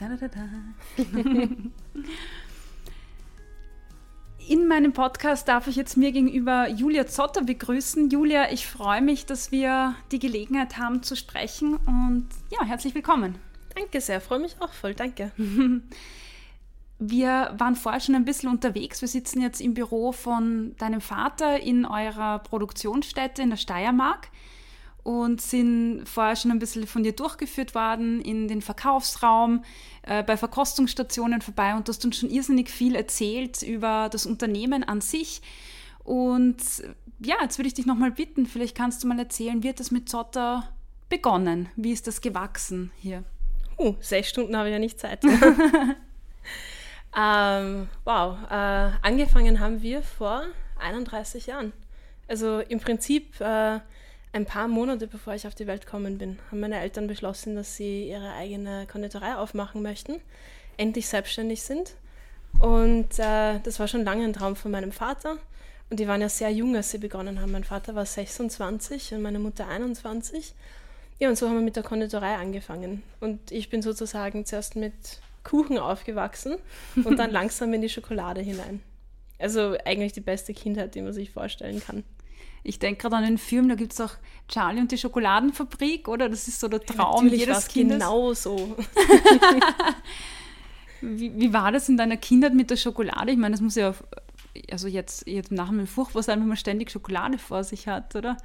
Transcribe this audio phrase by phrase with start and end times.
[0.00, 0.40] Da, da, da,
[4.48, 8.08] In meinem Podcast darf ich jetzt mir gegenüber Julia Zotter begrüßen.
[8.08, 13.34] Julia, ich freue mich, dass wir die Gelegenheit haben zu sprechen und ja, herzlich willkommen.
[13.74, 15.32] Danke sehr, freue mich auch voll, danke.
[17.02, 19.00] Wir waren vorher schon ein bisschen unterwegs.
[19.00, 24.28] Wir sitzen jetzt im Büro von deinem Vater in eurer Produktionsstätte in der Steiermark
[25.02, 29.64] und sind vorher schon ein bisschen von dir durchgeführt worden in den Verkaufsraum,
[30.02, 34.84] äh, bei Verkostungsstationen vorbei und du hast uns schon irrsinnig viel erzählt über das Unternehmen
[34.84, 35.42] an sich.
[36.04, 36.58] Und
[37.20, 39.90] ja, jetzt würde ich dich nochmal bitten, vielleicht kannst du mal erzählen, wie hat das
[39.90, 40.68] mit Zotter
[41.08, 41.68] begonnen?
[41.76, 43.24] Wie ist das gewachsen hier?
[43.78, 45.22] Uh, sechs Stunden habe ich ja nicht Zeit.
[47.16, 50.44] Ähm, wow, äh, angefangen haben wir vor
[50.78, 51.72] 31 Jahren.
[52.28, 53.80] Also im Prinzip äh,
[54.32, 57.76] ein paar Monate bevor ich auf die Welt gekommen bin, haben meine Eltern beschlossen, dass
[57.76, 60.20] sie ihre eigene Konditorei aufmachen möchten,
[60.76, 61.94] endlich selbstständig sind.
[62.58, 65.38] Und äh, das war schon lange ein Traum von meinem Vater.
[65.88, 67.50] Und die waren ja sehr jung, als sie begonnen haben.
[67.50, 70.54] Mein Vater war 26 und meine Mutter 21.
[71.18, 73.02] Ja, und so haben wir mit der Konditorei angefangen.
[73.18, 74.94] Und ich bin sozusagen zuerst mit
[75.42, 76.56] Kuchen aufgewachsen
[77.04, 78.80] und dann langsam in die Schokolade hinein.
[79.38, 82.04] Also eigentlich die beste Kindheit, die man sich vorstellen kann.
[82.62, 84.12] Ich denke gerade an den Film, da gibt es auch
[84.48, 86.28] Charlie und die Schokoladenfabrik, oder?
[86.28, 87.98] Das ist so der Traum ja, jedes Kindes.
[87.98, 88.56] Genau so.
[91.00, 93.32] wie, wie war das in deiner Kindheit mit der Schokolade?
[93.32, 93.94] Ich meine, das muss ja,
[94.70, 98.36] also jetzt, jetzt nach dem furchtbar sein, wenn man ständig Schokolade vor sich hat, oder?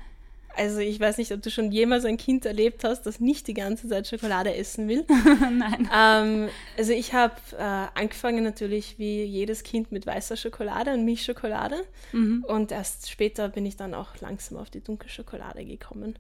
[0.56, 3.54] Also ich weiß nicht, ob du schon jemals ein Kind erlebt hast, das nicht die
[3.54, 5.06] ganze Zeit Schokolade essen will.
[5.10, 5.90] Nein.
[5.94, 11.84] Ähm, also ich habe äh, angefangen natürlich wie jedes Kind mit weißer Schokolade und Milchschokolade.
[12.12, 12.46] Mhm.
[12.48, 16.18] Und erst später bin ich dann auch langsam auf die dunkle Schokolade gekommen.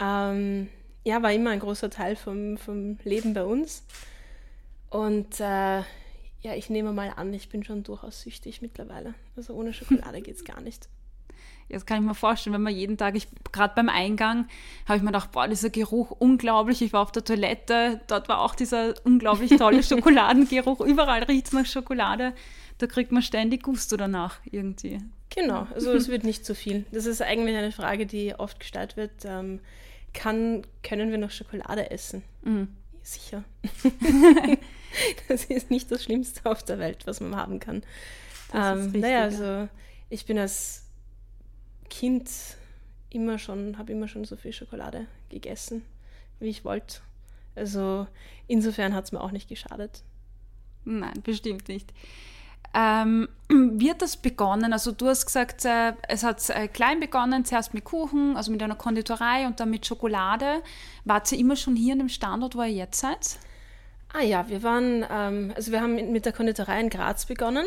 [0.00, 0.68] Ähm,
[1.04, 3.84] ja, war immer ein großer Teil vom, vom Leben bei uns.
[4.90, 5.82] Und äh,
[6.42, 9.14] ja, ich nehme mal an, ich bin schon durchaus süchtig mittlerweile.
[9.36, 10.88] Also ohne Schokolade geht es gar nicht.
[11.72, 14.46] Das kann ich mir vorstellen, wenn man jeden Tag, ich gerade beim Eingang,
[14.86, 16.82] habe ich mir gedacht, boah, dieser Geruch unglaublich.
[16.82, 20.80] Ich war auf der Toilette, dort war auch dieser unglaublich tolle Schokoladengeruch.
[20.80, 22.34] Überall riecht es nach Schokolade.
[22.78, 24.98] Da kriegt man ständig Gusto danach irgendwie.
[25.34, 26.84] Genau, also es wird nicht zu viel.
[26.92, 29.24] Das ist eigentlich eine Frage, die oft gestellt wird.
[29.24, 29.60] Ähm,
[30.12, 32.22] kann, können wir noch Schokolade essen?
[32.42, 32.68] Mhm.
[33.02, 33.42] Sicher.
[35.28, 37.82] das ist nicht das Schlimmste auf der Welt, was man haben kann.
[38.54, 39.68] Ähm, naja, also
[40.10, 40.81] ich bin als
[41.92, 42.30] Kind
[43.10, 45.84] immer schon, habe immer schon so viel Schokolade gegessen,
[46.40, 47.00] wie ich wollte.
[47.54, 48.06] Also
[48.46, 50.02] insofern hat es mir auch nicht geschadet.
[50.86, 51.92] Nein, bestimmt nicht.
[52.72, 54.72] Ähm, wie hat das begonnen?
[54.72, 58.62] Also du hast gesagt, äh, es hat äh, klein begonnen, zuerst mit Kuchen, also mit
[58.62, 60.62] einer Konditorei und dann mit Schokolade.
[61.04, 63.38] Wart ihr immer schon hier an dem Standort, wo ihr jetzt seid?
[64.14, 67.66] Ah ja, wir waren, ähm, also wir haben mit der Konditorei in Graz begonnen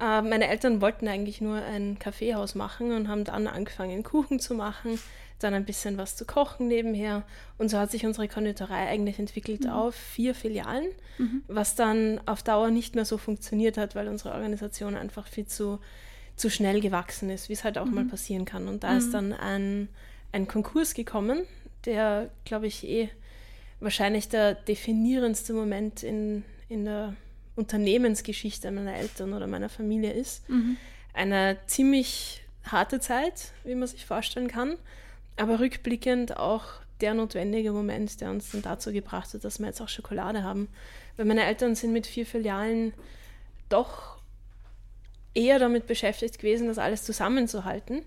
[0.00, 4.54] äh, meine Eltern wollten eigentlich nur ein Kaffeehaus machen und haben dann angefangen, Kuchen zu
[4.54, 4.98] machen,
[5.38, 7.22] dann ein bisschen was zu kochen nebenher.
[7.58, 9.70] Und so hat sich unsere Konditorei eigentlich entwickelt mhm.
[9.70, 10.88] auf vier Filialen,
[11.18, 11.42] mhm.
[11.46, 15.78] was dann auf Dauer nicht mehr so funktioniert hat, weil unsere Organisation einfach viel zu,
[16.36, 17.94] zu schnell gewachsen ist, wie es halt auch mhm.
[17.94, 18.68] mal passieren kann.
[18.68, 19.12] Und da ist mhm.
[19.12, 19.88] dann ein,
[20.32, 21.44] ein Konkurs gekommen,
[21.84, 23.10] der, glaube ich, eh
[23.80, 27.14] wahrscheinlich der definierendste Moment in, in der
[27.56, 30.48] Unternehmensgeschichte meiner Eltern oder meiner Familie ist.
[30.48, 30.76] Mhm.
[31.12, 34.76] Eine ziemlich harte Zeit, wie man sich vorstellen kann,
[35.36, 36.64] aber rückblickend auch
[37.00, 40.68] der notwendige Moment, der uns dann dazu gebracht hat, dass wir jetzt auch Schokolade haben.
[41.16, 42.94] Weil meine Eltern sind mit vier Filialen
[43.68, 44.18] doch
[45.34, 48.02] eher damit beschäftigt gewesen, das alles zusammenzuhalten.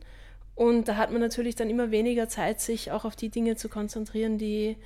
[0.56, 3.70] Und da hat man natürlich dann immer weniger Zeit, sich auch auf die Dinge zu
[3.70, 4.78] konzentrieren, die,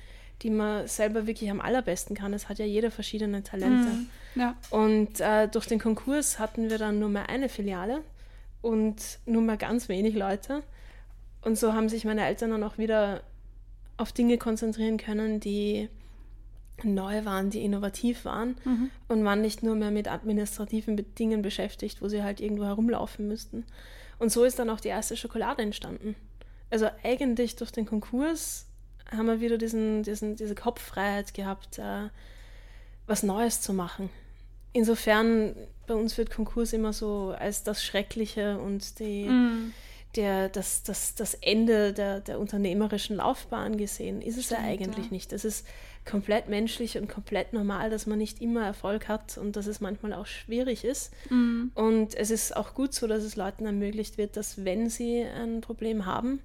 [0.42, 2.34] die man selber wirklich am allerbesten kann.
[2.34, 3.88] Es hat ja jeder verschiedene Talente.
[3.88, 4.10] Mhm.
[4.34, 4.56] Ja.
[4.70, 8.02] Und äh, durch den Konkurs hatten wir dann nur mehr eine Filiale
[8.62, 10.62] und nur mehr ganz wenig Leute.
[11.42, 13.22] Und so haben sich meine Eltern dann auch wieder
[13.96, 15.88] auf Dinge konzentrieren können, die
[16.82, 18.90] neu waren, die innovativ waren mhm.
[19.08, 23.64] und waren nicht nur mehr mit administrativen Dingen beschäftigt, wo sie halt irgendwo herumlaufen müssten.
[24.18, 26.16] Und so ist dann auch die erste Schokolade entstanden.
[26.70, 28.66] Also eigentlich durch den Konkurs
[29.10, 32.08] haben wir wieder diesen, diesen, diese Kopffreiheit gehabt, äh,
[33.06, 34.10] was Neues zu machen
[34.72, 35.54] insofern,
[35.86, 39.72] bei uns wird Konkurs immer so als das Schreckliche und die, mm.
[40.16, 44.22] der, das, das, das Ende der, der unternehmerischen Laufbahn gesehen.
[44.22, 45.12] Ist es Stimmt, ja eigentlich ja.
[45.12, 45.32] nicht.
[45.32, 45.66] Es ist
[46.04, 50.12] komplett menschlich und komplett normal, dass man nicht immer Erfolg hat und dass es manchmal
[50.12, 51.12] auch schwierig ist.
[51.30, 51.66] Mm.
[51.74, 55.60] Und es ist auch gut so, dass es Leuten ermöglicht wird, dass wenn sie ein
[55.60, 56.40] Problem haben,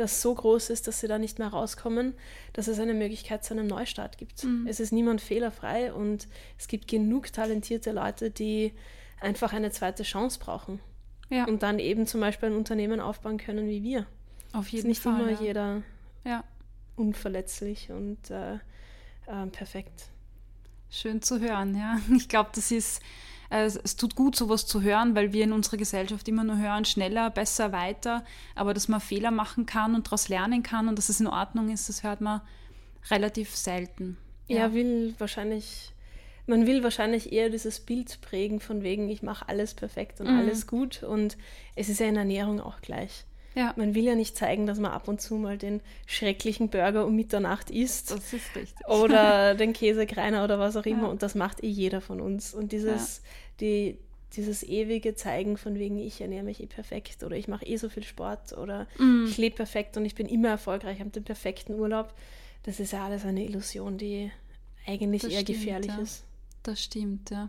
[0.00, 2.14] das so groß ist, dass sie da nicht mehr rauskommen,
[2.52, 4.44] dass es eine Möglichkeit zu einem Neustart gibt.
[4.44, 4.66] Mhm.
[4.68, 6.28] Es ist niemand fehlerfrei und
[6.58, 8.72] es gibt genug talentierte Leute, die
[9.20, 10.80] einfach eine zweite Chance brauchen.
[11.30, 11.46] Ja.
[11.46, 14.06] Und dann eben zum Beispiel ein Unternehmen aufbauen können wie wir.
[14.52, 15.20] Auf jeden ist nicht Fall.
[15.20, 15.40] immer ja.
[15.40, 15.82] jeder
[16.24, 16.44] ja.
[16.96, 20.06] unverletzlich und äh, äh, perfekt.
[20.90, 21.98] Schön zu hören, ja.
[22.16, 23.02] Ich glaube, das ist
[23.50, 26.84] es, es tut gut, sowas zu hören, weil wir in unserer Gesellschaft immer nur hören,
[26.84, 28.24] schneller, besser, weiter.
[28.54, 31.70] Aber dass man Fehler machen kann und daraus lernen kann und dass es in Ordnung
[31.70, 32.42] ist, das hört man
[33.10, 34.18] relativ selten.
[34.48, 35.92] Ja, ja will wahrscheinlich,
[36.46, 40.38] man will wahrscheinlich eher dieses Bild prägen von wegen, ich mache alles perfekt und mhm.
[40.38, 41.02] alles gut.
[41.02, 41.38] Und
[41.74, 43.24] es ist ja in Ernährung auch gleich.
[43.54, 43.72] Ja.
[43.76, 47.16] Man will ja nicht zeigen, dass man ab und zu mal den schrecklichen Burger um
[47.16, 48.10] Mitternacht isst.
[48.10, 48.86] Das ist richtig.
[48.86, 51.04] Oder den Käsekreiner oder was auch immer.
[51.04, 51.08] Ja.
[51.08, 52.54] Und das macht eh jeder von uns.
[52.54, 53.22] Und dieses, ja.
[53.60, 53.98] die,
[54.36, 57.88] dieses ewige Zeigen von wegen, ich ernähre mich eh perfekt oder ich mache eh so
[57.88, 59.26] viel Sport oder mm.
[59.28, 62.12] ich lebe perfekt und ich bin immer erfolgreich, habe den perfekten Urlaub,
[62.64, 64.30] das ist ja alles eine Illusion, die
[64.86, 66.24] eigentlich das eher stimmt, gefährlich ist.
[66.62, 67.48] Das stimmt, ja.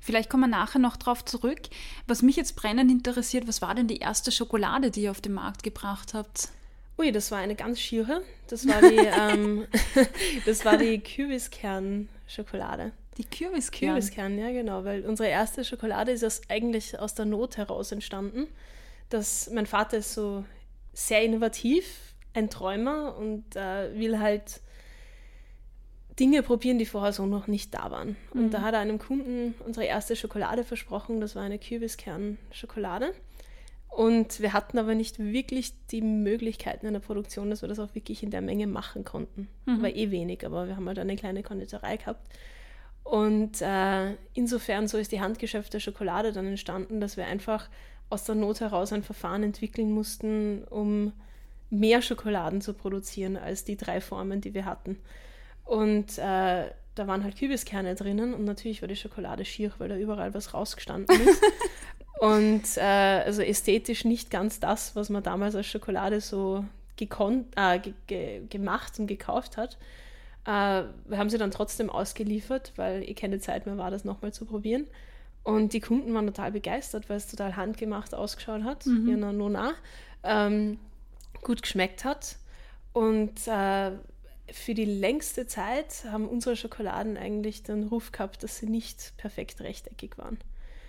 [0.00, 1.60] Vielleicht kommen wir nachher noch darauf zurück.
[2.06, 5.34] Was mich jetzt brennend interessiert, was war denn die erste Schokolade, die ihr auf den
[5.34, 6.48] Markt gebracht habt?
[6.98, 8.22] Ui, das war eine ganz schiere.
[8.48, 9.66] Das war die, ähm,
[10.46, 12.92] das war die Kürbiskern-Schokolade.
[13.18, 13.90] Die Kürbiskern?
[13.90, 18.48] Kürbiskern, ja genau, weil unsere erste Schokolade ist aus, eigentlich aus der Not heraus entstanden.
[19.08, 20.44] Das, mein Vater ist so
[20.92, 24.60] sehr innovativ, ein Träumer und äh, will halt
[26.18, 28.16] Dinge probieren, die vorher so noch nicht da waren.
[28.32, 28.50] Und mhm.
[28.50, 31.20] da hat er einem Kunden unsere erste Schokolade versprochen.
[31.20, 33.12] Das war eine Kürbiskern-Schokolade.
[33.88, 37.94] Und wir hatten aber nicht wirklich die Möglichkeiten in der Produktion, dass wir das auch
[37.94, 39.48] wirklich in der Menge machen konnten.
[39.66, 39.82] Mhm.
[39.82, 42.28] War eh wenig, aber wir haben halt eine kleine Konditorei gehabt.
[43.04, 47.68] Und äh, insofern so ist die Handgeschäft der Schokolade dann entstanden, dass wir einfach
[48.08, 51.12] aus der Not heraus ein Verfahren entwickeln mussten, um
[51.70, 54.98] mehr Schokoladen zu produzieren als die drei Formen, die wir hatten.
[55.64, 59.96] Und äh, da waren halt Kübiskerne drinnen und natürlich war die Schokolade schier, weil da
[59.96, 61.42] überall was rausgestanden ist.
[62.20, 62.80] und äh,
[63.24, 66.64] also ästhetisch nicht ganz das, was man damals als Schokolade so
[66.96, 69.76] gekonnt, äh, ge ge gemacht und gekauft hat.
[70.44, 74.32] Äh, wir haben sie dann trotzdem ausgeliefert, weil eh keine Zeit mehr war, das nochmal
[74.32, 74.86] zu probieren.
[75.42, 79.06] Und die Kunden waren total begeistert, weil es total handgemacht ausgeschaut hat, mhm.
[79.06, 79.74] wie eine Nona,
[80.22, 80.78] ähm,
[81.42, 82.36] gut geschmeckt hat.
[82.92, 83.90] Und äh,
[84.50, 89.60] für die längste Zeit haben unsere Schokoladen eigentlich den Ruf gehabt, dass sie nicht perfekt
[89.60, 90.38] rechteckig waren.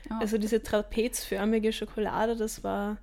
[0.09, 0.15] Oh.
[0.19, 2.97] Also diese trapezförmige Schokolade, das war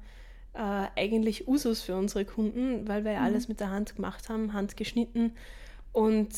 [0.55, 3.27] äh, eigentlich Usus für unsere Kunden, weil wir ja mhm.
[3.27, 5.35] alles mit der Hand gemacht haben, handgeschnitten
[5.93, 6.31] und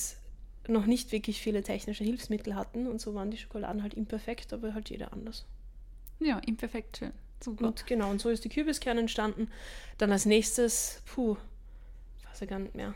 [0.67, 4.75] noch nicht wirklich viele technische Hilfsmittel hatten und so waren die Schokoladen halt imperfekt, aber
[4.75, 5.45] halt jeder anders.
[6.21, 7.13] Ja, imperfekt schön.
[7.43, 7.67] Super.
[7.67, 9.49] Und genau, und so ist die Kürbiskern entstanden.
[9.99, 11.37] Dann als nächstes, puh,
[12.27, 12.95] weiß ich gar nicht mehr.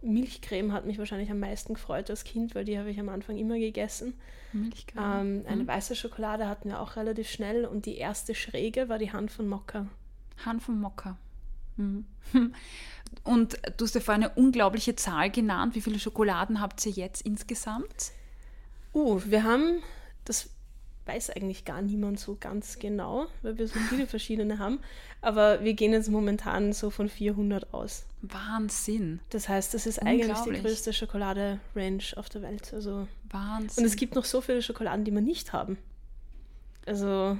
[0.00, 3.36] Milchcreme hat mich wahrscheinlich am meisten gefreut als Kind, weil die habe ich am Anfang
[3.36, 4.14] immer gegessen.
[4.52, 5.02] Milchcreme.
[5.02, 5.68] Ähm, eine mhm.
[5.68, 9.48] weiße Schokolade hatten wir auch relativ schnell und die erste schräge war die Hand von
[9.48, 9.86] Mokka.
[10.44, 11.18] Hand von Mokka.
[11.76, 12.04] Mhm.
[13.24, 15.74] Und du hast ja vorhin eine unglaubliche Zahl genannt.
[15.74, 18.12] Wie viele Schokoladen habt ihr jetzt insgesamt?
[18.92, 19.82] Uh, wir haben,
[20.24, 20.50] das
[21.08, 24.80] weiß eigentlich gar niemand so ganz genau, weil wir so viele verschiedene haben.
[25.22, 28.04] Aber wir gehen jetzt momentan so von 400 aus.
[28.22, 29.20] Wahnsinn.
[29.30, 32.72] Das heißt, das ist eigentlich die größte Schokolade-Range auf der Welt.
[32.72, 33.82] Also Wahnsinn.
[33.82, 35.78] Und es gibt noch so viele Schokoladen, die wir nicht haben.
[36.86, 37.38] Also.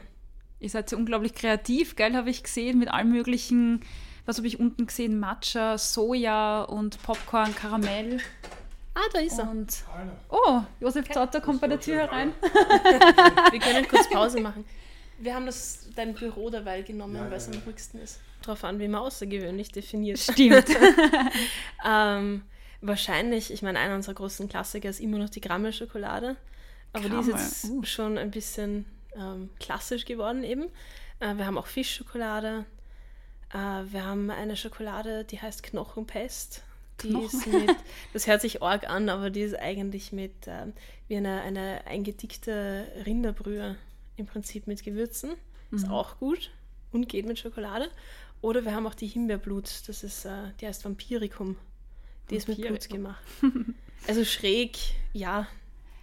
[0.61, 3.83] Ihr seid ja unglaublich kreativ, gell, habe ich gesehen, mit allen möglichen,
[4.27, 8.19] was habe ich unten gesehen, Matcha, Soja und Popcorn, Karamell.
[8.99, 9.49] Ah, da ist er.
[9.49, 9.85] Und,
[10.29, 12.33] oh, Josef Zotter kommt bei der Tür herein.
[12.43, 14.65] Wir können kurz Pause machen.
[15.19, 18.19] Wir haben das dein Büro derweil genommen, ja, weil es ja, am ruhigsten ist.
[18.43, 20.19] Darauf an, wie man außergewöhnlich definiert.
[20.19, 20.67] Stimmt.
[21.87, 22.43] ähm,
[22.81, 26.37] wahrscheinlich, ich meine, einer unserer großen Klassiker ist immer noch die Grammel-Schokolade.
[26.93, 27.25] Aber Grammel.
[27.25, 27.85] die ist jetzt uh.
[27.85, 30.65] schon ein bisschen ähm, klassisch geworden eben.
[31.21, 32.65] Äh, wir haben auch Fischschokolade.
[33.53, 33.57] Äh,
[33.93, 36.65] wir haben eine Schokolade, die heißt Knochenpest.
[37.03, 37.77] Die ist mit,
[38.13, 40.67] das hört sich arg an, aber die ist eigentlich mit äh,
[41.07, 43.77] wie eine, eine eingedickte Rinderbrühe
[44.17, 45.31] im Prinzip mit Gewürzen.
[45.71, 45.77] Mhm.
[45.77, 46.51] Ist auch gut
[46.93, 47.91] und geht mit Schokolade.
[48.41, 51.57] Oder wir haben auch die Himbeerblut, das ist, äh, die heißt Vampiricum.
[52.31, 52.37] Die Vampiricum.
[52.37, 53.25] ist mit Blut gemacht.
[54.09, 54.79] also schräg,
[55.13, 55.47] ja.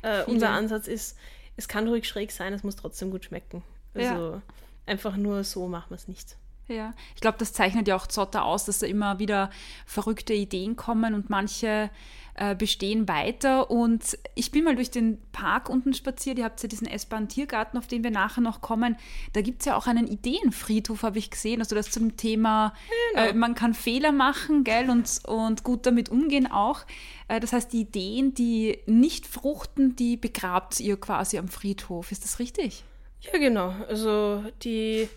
[0.01, 1.17] Äh, unser Ansatz ist,
[1.57, 3.63] es kann ruhig schräg sein, es muss trotzdem gut schmecken.
[3.93, 4.41] Also ja.
[4.85, 6.35] einfach nur so machen wir es nicht.
[6.67, 9.51] Ja, ich glaube, das zeichnet ja auch Zotter aus, dass da immer wieder
[9.85, 11.91] verrückte Ideen kommen und manche
[12.37, 13.71] äh, bestehen weiter.
[13.71, 16.37] Und ich bin mal durch den Park unten spaziert.
[16.37, 18.97] Ihr habt ja diesen S-Bahn-Tiergarten, auf den wir nachher noch kommen.
[19.33, 21.61] Da gibt es ja auch einen Ideenfriedhof, habe ich gesehen.
[21.61, 22.73] Also das zum Thema,
[23.13, 23.27] genau.
[23.27, 26.81] äh, man kann Fehler machen, gell, und, und gut damit umgehen auch.
[27.27, 32.11] Äh, das heißt, die Ideen, die nicht fruchten, die begrabt ihr quasi am Friedhof.
[32.11, 32.83] Ist das richtig?
[33.21, 33.73] Ja, genau.
[33.87, 35.07] Also die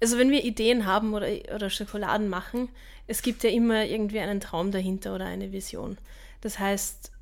[0.00, 2.68] also wenn wir Ideen haben oder, oder Schokoladen machen,
[3.06, 5.96] es gibt ja immer irgendwie einen Traum dahinter oder eine Vision.
[6.40, 7.12] Das heißt,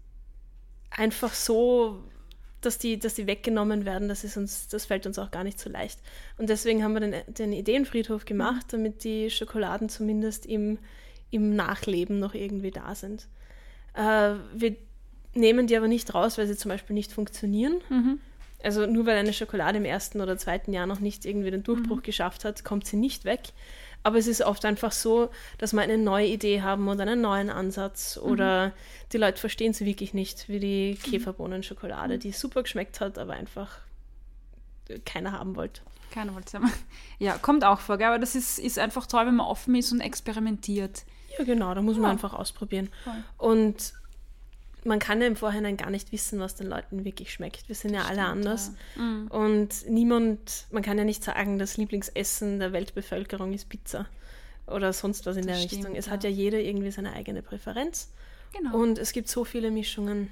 [0.91, 2.03] einfach so,
[2.61, 5.61] dass die, dass die weggenommen werden, das, ist uns, das fällt uns auch gar nicht
[5.61, 5.99] so leicht.
[6.39, 10.79] Und deswegen haben wir den, den Ideenfriedhof gemacht, damit die Schokoladen zumindest im,
[11.31, 13.29] im Nachleben noch irgendwie da sind.
[13.95, 14.77] Äh, wir
[15.35, 17.81] nehmen die aber nicht raus, weil sie zum Beispiel nicht funktionieren.
[17.89, 18.21] Mhm.
[18.65, 21.99] Also nur weil eine Schokolade im ersten oder zweiten Jahr noch nicht irgendwie den Durchbruch
[21.99, 22.03] mhm.
[22.03, 23.41] geschafft hat, kommt sie nicht weg.
[24.03, 27.51] Aber es ist oft einfach so, dass wir eine neue Idee haben oder einen neuen
[27.51, 28.31] Ansatz mhm.
[28.31, 28.73] oder
[29.13, 31.11] die Leute verstehen es wirklich nicht, wie die mhm.
[31.11, 33.79] Käferbohnenschokolade, die super geschmeckt hat, aber einfach
[35.05, 35.81] keiner haben wollte.
[36.11, 36.73] Keiner wollte es haben.
[37.19, 38.09] Ja, kommt auch vor, gell?
[38.09, 41.05] aber das ist, ist einfach toll, wenn man offen ist und experimentiert.
[41.39, 42.11] Ja, genau, da muss man ja.
[42.11, 42.91] einfach ausprobieren.
[43.03, 43.25] Voll.
[43.39, 43.95] Und
[44.85, 47.69] man kann ja im Vorhinein gar nicht wissen, was den Leuten wirklich schmeckt.
[47.69, 48.73] Wir sind ja Stimmt, alle anders.
[48.97, 49.03] Ja.
[49.03, 49.27] Mhm.
[49.29, 54.07] Und niemand, man kann ja nicht sagen, das Lieblingsessen der Weltbevölkerung ist Pizza
[54.67, 55.97] oder sonst was in das der stimmt, Richtung.
[55.97, 56.13] Es ja.
[56.13, 58.11] hat ja jeder irgendwie seine eigene Präferenz.
[58.57, 58.77] Genau.
[58.77, 60.31] Und es gibt so viele Mischungen.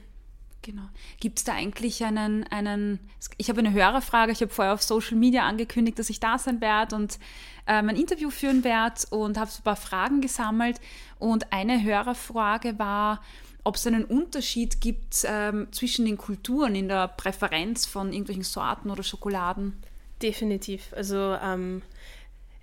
[0.63, 0.83] Genau.
[1.19, 3.01] Gibt es da eigentlich einen, einen
[3.37, 6.61] ich habe eine Hörerfrage, ich habe vorher auf Social Media angekündigt, dass ich da sein
[6.61, 7.19] werde und
[7.67, 10.81] ähm, ein Interview führen werde und habe so ein paar Fragen gesammelt.
[11.19, 13.23] Und eine Hörerfrage war,
[13.65, 18.91] ob es einen Unterschied gibt ähm, zwischen den Kulturen in der Präferenz von irgendwelchen Sorten
[18.91, 19.83] oder Schokoladen.
[20.21, 20.93] Definitiv.
[20.97, 21.83] Also ähm,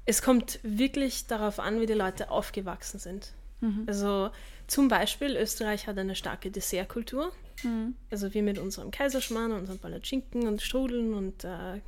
[0.05, 3.33] es kommt wirklich darauf an, wie die Leute aufgewachsen sind.
[3.61, 3.83] Mhm.
[3.87, 4.29] Also
[4.67, 7.31] zum Beispiel, Österreich hat eine starke Dessertkultur.
[7.63, 7.95] Mhm.
[8.09, 11.81] Also wir mit unserem Kaiserschmarrn, unseren Palatschinken und Strudeln und äh,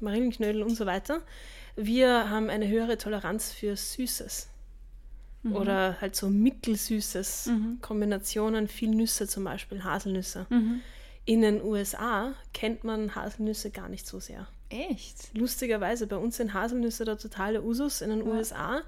[0.00, 1.20] Marillenknödel und so weiter.
[1.76, 4.48] Wir haben eine höhere Toleranz für Süßes.
[5.42, 5.56] Mhm.
[5.56, 7.78] Oder halt so mittelsüßes mhm.
[7.80, 10.46] Kombinationen, viel Nüsse zum Beispiel, Haselnüsse.
[10.50, 10.80] Mhm.
[11.24, 14.48] In den USA kennt man Haselnüsse gar nicht so sehr.
[14.70, 15.34] Echt?
[15.34, 18.00] Lustigerweise, bei uns sind Haselnüsse der totale Usus.
[18.00, 18.32] In den ja.
[18.32, 18.82] USA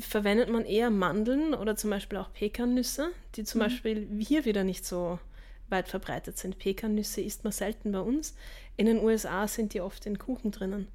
[0.00, 3.64] verwendet man eher Mandeln oder zum Beispiel auch Pekannüsse, die zum mhm.
[3.64, 5.18] Beispiel hier wieder nicht so
[5.68, 6.58] weit verbreitet sind.
[6.58, 8.34] Pekannüsse isst man selten bei uns.
[8.76, 10.88] In den USA sind die oft in Kuchen drinnen.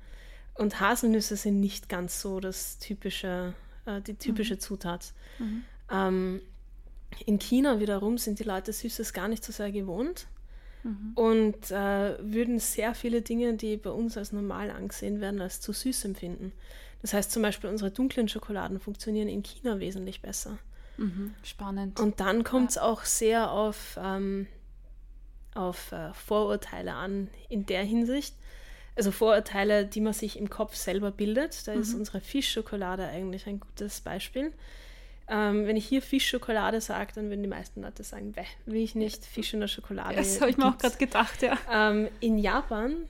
[0.56, 3.54] Und Haselnüsse sind nicht ganz so das typische
[3.90, 4.60] äh, die typische mhm.
[4.60, 5.14] Zutat.
[5.40, 5.64] Mhm.
[5.92, 6.42] Ähm,
[7.26, 10.28] in China wiederum sind die Leute Süßes gar nicht so sehr gewohnt
[10.84, 11.12] mhm.
[11.16, 15.74] und äh, würden sehr viele Dinge, die bei uns als normal angesehen werden, als zu
[15.74, 16.52] süß empfinden.
[17.02, 20.58] Das heißt zum Beispiel, unsere dunklen Schokoladen funktionieren in China wesentlich besser.
[20.98, 21.34] Mhm.
[21.44, 22.00] Spannend.
[22.00, 22.84] Und dann kommt es ja.
[22.84, 24.48] auch sehr auf, ähm,
[25.56, 28.36] auf äh, Vorurteile an in der Hinsicht
[29.00, 31.68] also Vorurteile, die man sich im Kopf selber bildet.
[31.68, 31.82] Da mhm.
[31.82, 34.52] ist unsere Fischschokolade eigentlich ein gutes Beispiel.
[35.30, 38.96] Ähm, wenn ich hier Fischschokolade sage, dann würden die meisten Leute sagen, Bäh, will ich
[38.96, 40.16] nicht, Fisch in der Schokolade.
[40.16, 41.58] Das habe ich mir auch gerade gedacht, ja.
[41.72, 43.08] Ähm, in Japan,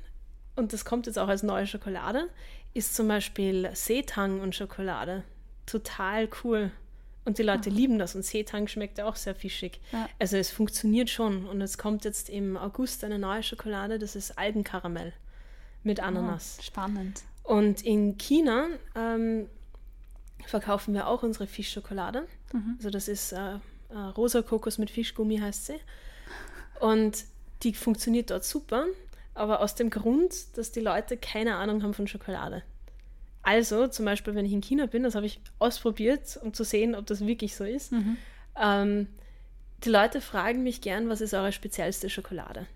[0.55, 2.29] und das kommt jetzt auch als neue Schokolade,
[2.73, 5.23] ist zum Beispiel Seetang und Schokolade
[5.65, 6.71] total cool.
[7.25, 7.75] Und die Leute mhm.
[7.75, 9.79] lieben das und Seetang schmeckt ja auch sehr fischig.
[9.91, 10.07] Ja.
[10.19, 11.45] Also es funktioniert schon.
[11.47, 15.13] Und es kommt jetzt im August eine neue Schokolade, das ist Algenkaramell
[15.83, 16.57] mit Ananas.
[16.59, 17.21] Oh, spannend.
[17.43, 19.47] Und in China ähm,
[20.45, 22.27] verkaufen wir auch unsere Fischschokolade.
[22.53, 22.75] Mhm.
[22.77, 23.55] Also das ist äh,
[23.89, 25.79] äh, rosa Kokos mit Fischgummi heißt sie.
[26.79, 27.25] Und
[27.63, 28.85] die funktioniert dort super,
[29.33, 32.63] aber aus dem Grund, dass die Leute keine Ahnung haben von Schokolade.
[33.41, 36.95] Also zum Beispiel, wenn ich in China bin, das habe ich ausprobiert, um zu sehen,
[36.95, 37.91] ob das wirklich so ist.
[37.91, 38.17] Mhm.
[38.59, 39.07] Ähm,
[39.83, 42.67] die Leute fragen mich gern, was ist eure speziellste Schokolade?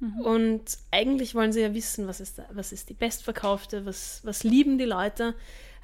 [0.00, 0.20] Mhm.
[0.20, 4.78] Und eigentlich wollen sie ja wissen, was ist, was ist die bestverkaufte, was, was lieben
[4.78, 5.34] die Leute,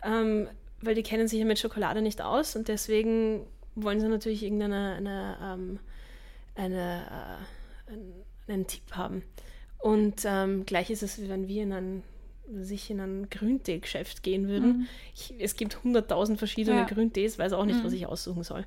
[0.04, 0.48] ähm,
[0.80, 4.94] weil die kennen sich ja mit Schokolade nicht aus und deswegen wollen sie natürlich irgendeine
[4.94, 5.78] eine, ähm,
[6.54, 7.38] eine,
[7.88, 8.12] äh, einen,
[8.46, 9.22] einen, Tipp haben.
[9.78, 12.02] Und ähm, gleich ist es, wie wenn wir in ein
[12.60, 14.66] sich in ein Grüntee-Geschäft gehen würden.
[14.66, 14.86] Mhm.
[15.14, 16.84] Ich, es gibt hunderttausend verschiedene ja.
[16.84, 17.84] Grüntees, weiß auch nicht, mhm.
[17.84, 18.66] was ich aussuchen soll.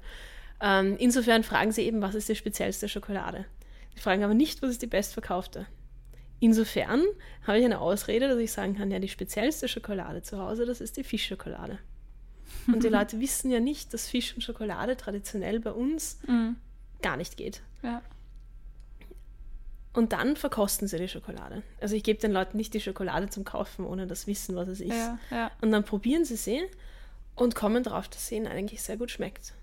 [0.59, 3.45] Ähm, insofern fragen sie eben, was ist die speziellste Schokolade?
[3.97, 5.65] Sie fragen aber nicht, was ist die bestverkaufte.
[6.39, 7.03] Insofern
[7.47, 10.81] habe ich eine Ausrede, dass ich sagen kann, ja, die speziellste Schokolade zu Hause, das
[10.81, 11.79] ist die Fischschokolade.
[12.67, 16.57] Und die Leute wissen ja nicht, dass Fisch und Schokolade traditionell bei uns mhm.
[17.01, 17.63] gar nicht geht.
[17.81, 18.03] Ja.
[19.93, 21.63] Und dann verkosten sie die Schokolade.
[21.81, 24.79] Also ich gebe den Leuten nicht die Schokolade zum Kaufen, ohne das Wissen, was es
[24.79, 24.89] ist.
[24.89, 25.51] Ja, ja.
[25.61, 26.61] Und dann probieren sie sie
[27.33, 29.55] und kommen drauf, dass sie ihnen eigentlich sehr gut schmeckt.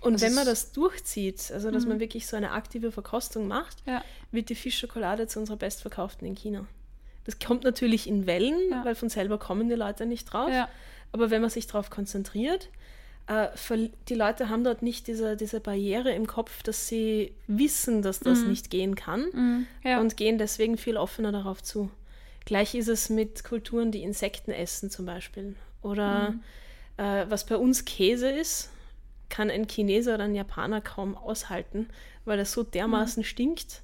[0.00, 1.88] Und Das wenn man das durchzieht, also dass Mhm.
[1.90, 4.02] man wirklich so eine aktive Verkostung macht, Ja.
[4.30, 6.66] wird die Fischschokolade zu unserer bestverkauften in China.
[7.24, 8.84] Das kommt natürlich in Wellen, Ja.
[8.84, 10.50] weil von selber kommen die Leute nicht drauf.
[10.50, 10.68] Ja.
[11.12, 12.68] Aber wenn man sich darauf konzentriert,
[13.26, 13.48] äh,
[14.08, 18.40] die Leute haben dort nicht diese, diese Barriere im Kopf, dass sie wissen, dass das
[18.40, 18.48] Mhm.
[18.48, 19.66] nicht gehen kann Mhm.
[20.00, 21.90] Und gehen deswegen viel offener darauf zu.
[22.46, 25.56] Gleich ist es mit Kulturen, die Insekten essen zum Beispiel.
[25.82, 26.42] Oder Mhm.
[26.96, 28.70] äh, was bei uns Käse ist,
[29.28, 31.88] kann ein Chineser oder ein Japaner kaum aushalten,
[32.24, 33.82] weil das so dermaßen stinkt,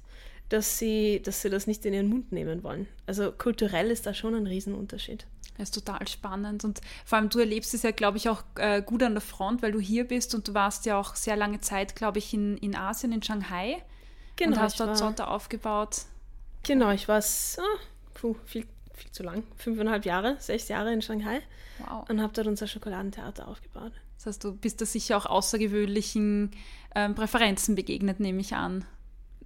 [0.49, 2.87] dass sie, dass sie das nicht in ihren Mund nehmen wollen.
[3.07, 5.25] Also kulturell ist da schon ein Riesenunterschied.
[5.57, 8.81] Das ist total spannend und vor allem du erlebst es ja, glaube ich, auch äh,
[8.81, 11.61] gut an der Front, weil du hier bist und du warst ja auch sehr lange
[11.61, 13.81] Zeit, glaube ich, in, in Asien, in Shanghai
[14.41, 16.01] und hast dort Zotter aufgebaut.
[16.63, 17.79] Genau, ich war ah,
[18.15, 21.41] puh, viel, viel zu lang, fünfeinhalb Jahre, sechs Jahre in Shanghai
[21.79, 22.09] Wow.
[22.09, 23.91] und habe dort unser Schokoladentheater aufgebaut.
[24.17, 26.51] Das heißt, du bist da sicher auch außergewöhnlichen
[26.95, 28.85] ähm, Präferenzen begegnet, nehme ich an.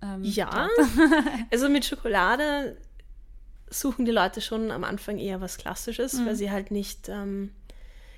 [0.02, 0.68] Ähm, Ja,
[1.52, 2.78] also mit Schokolade
[3.70, 6.26] suchen die Leute schon am Anfang eher was Klassisches, Mhm.
[6.26, 7.52] weil sie halt nicht, ähm,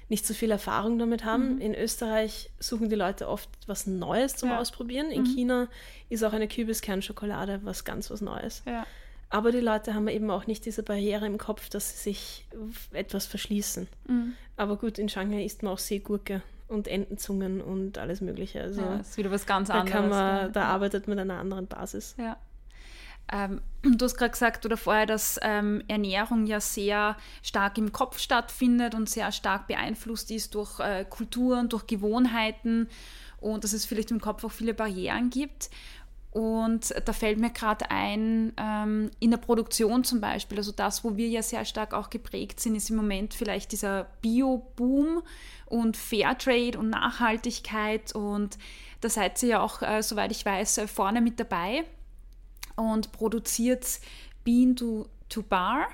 [0.10, 1.56] nicht so viel Erfahrung damit haben.
[1.56, 1.62] Mhm.
[1.62, 4.60] In Österreich suchen die Leute oft was Neues zum Ja.
[4.60, 5.10] Ausprobieren.
[5.12, 5.28] In Mhm.
[5.28, 5.68] China
[6.10, 8.62] ist auch eine Kürbiskernchokolade was ganz was Neues.
[8.66, 8.86] Ja.
[9.32, 12.48] Aber die Leute haben eben auch nicht diese Barriere im Kopf, dass sie sich
[12.92, 13.88] etwas verschließen.
[14.08, 14.34] Mhm.
[14.58, 18.62] Aber gut, in Shanghai isst man auch Seegurke und Entenzungen und alles Mögliche.
[18.62, 20.10] Also ja, ist wieder was ganz da, anderes.
[20.10, 22.14] man, da arbeitet man an einer anderen Basis.
[22.18, 22.38] Ja.
[23.32, 28.20] Ähm, du hast gerade gesagt oder vorher, dass ähm, Ernährung ja sehr stark im Kopf
[28.20, 32.90] stattfindet und sehr stark beeinflusst ist durch äh, Kulturen, durch Gewohnheiten
[33.40, 35.70] und dass es vielleicht im Kopf auch viele Barrieren gibt.
[36.32, 41.18] Und da fällt mir gerade ein, ähm, in der Produktion zum Beispiel, also das, wo
[41.18, 45.24] wir ja sehr stark auch geprägt sind, ist im Moment vielleicht dieser Bio-Boom
[45.66, 48.16] und Fairtrade und Nachhaltigkeit.
[48.16, 48.58] Und
[49.02, 51.84] da seid ihr ja auch, äh, soweit ich weiß, äh, vorne mit dabei
[52.78, 54.00] und produziert
[54.46, 55.88] Bean to, to Bar.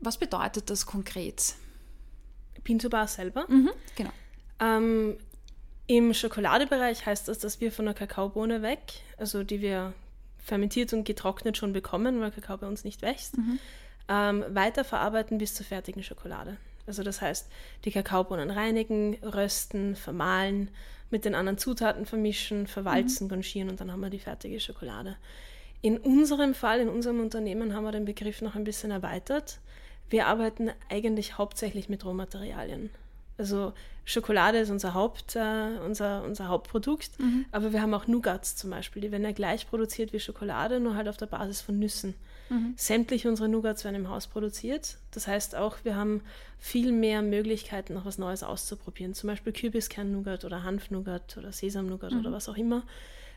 [0.00, 1.56] Was bedeutet das konkret?
[2.64, 3.44] Bean to Bar selber.
[3.48, 4.10] Mhm, genau.
[4.60, 5.18] Ähm,
[5.88, 8.80] Im Schokoladebereich heißt das, dass wir von der Kakaobohne weg,
[9.16, 9.94] also die wir
[10.38, 13.36] fermentiert und getrocknet schon bekommen, weil Kakao bei uns nicht wächst,
[14.08, 16.58] ähm, weiterverarbeiten bis zur fertigen Schokolade.
[16.86, 17.50] Also das heißt,
[17.86, 20.70] die Kakaobohnen reinigen, rösten, vermahlen,
[21.10, 25.16] mit den anderen Zutaten vermischen, verwalzen, gonchieren und dann haben wir die fertige Schokolade.
[25.80, 29.58] In unserem Fall, in unserem Unternehmen, haben wir den Begriff noch ein bisschen erweitert.
[30.10, 32.90] Wir arbeiten eigentlich hauptsächlich mit Rohmaterialien.
[33.38, 33.72] Also
[34.08, 37.10] Schokolade ist unser, Haupt, äh, unser, unser Hauptprodukt,
[37.52, 40.94] aber wir haben auch Nougats zum Beispiel, die werden ja gleich produziert wie Schokolade, nur
[40.94, 42.14] halt auf der Basis von Nüssen.
[42.76, 44.96] Sämtliche unsere Nougats werden im Haus produziert.
[45.10, 46.22] Das heißt auch, wir haben
[46.58, 49.12] viel mehr Möglichkeiten, noch was Neues auszuprobieren.
[49.12, 52.84] Zum Beispiel Kürbiskern-Nougat oder Hanf-Nougat oder Sesam-Nougat oder was auch immer,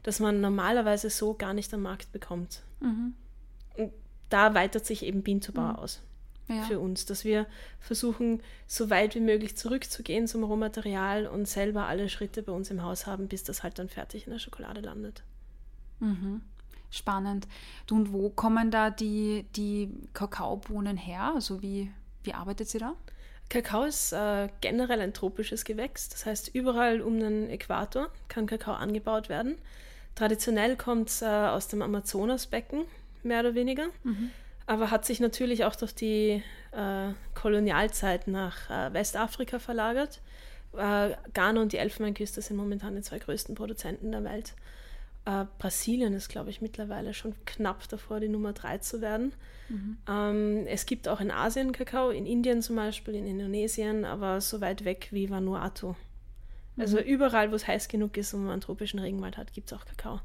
[0.04, 2.62] das man normalerweise so gar nicht am Markt bekommt.
[3.78, 3.92] Und
[4.30, 6.00] da weitet sich eben Bean to Bar aus
[6.56, 6.64] Ja.
[6.64, 7.46] für uns, dass wir
[7.80, 12.84] versuchen, so weit wie möglich zurückzugehen zum Rohmaterial und selber alle Schritte bei uns im
[12.84, 15.24] Haus haben, bis das halt dann fertig in der Schokolade landet.
[16.90, 17.48] Spannend.
[17.88, 21.32] Du, und wo kommen da die, die Kakaobohnen her?
[21.34, 21.92] Also wie,
[22.24, 22.96] wie arbeitet ihr da?
[23.52, 28.74] Kakao ist äh, generell ein tropisches Gewächs, das heißt überall um den Äquator kann Kakao
[28.74, 29.58] angebaut werden.
[30.16, 32.86] Traditionell kommt es äh, aus dem Amazonasbecken,
[33.24, 33.88] mehr oder weniger,
[34.72, 40.22] aber hat sich natürlich auch durch die äh, Kolonialzeit nach äh, Westafrika verlagert.
[40.72, 44.54] Äh, Ghana und die Elfenbeinküste sind momentan die zwei größten Produzenten der Welt.
[45.26, 49.34] Äh, Brasilien ist, glaube ich, mittlerweile schon knapp davor, die Nummer drei zu werden.
[50.10, 54.62] Ähm, es gibt auch in Asien Kakao, in Indien zum Beispiel, in Indonesien, aber so
[54.62, 55.96] weit weg wie Vanuatu.
[56.78, 59.78] Also überall, wo es heiß genug ist und man einen tropischen Regenwald hat, gibt es
[59.78, 60.22] auch Kakao.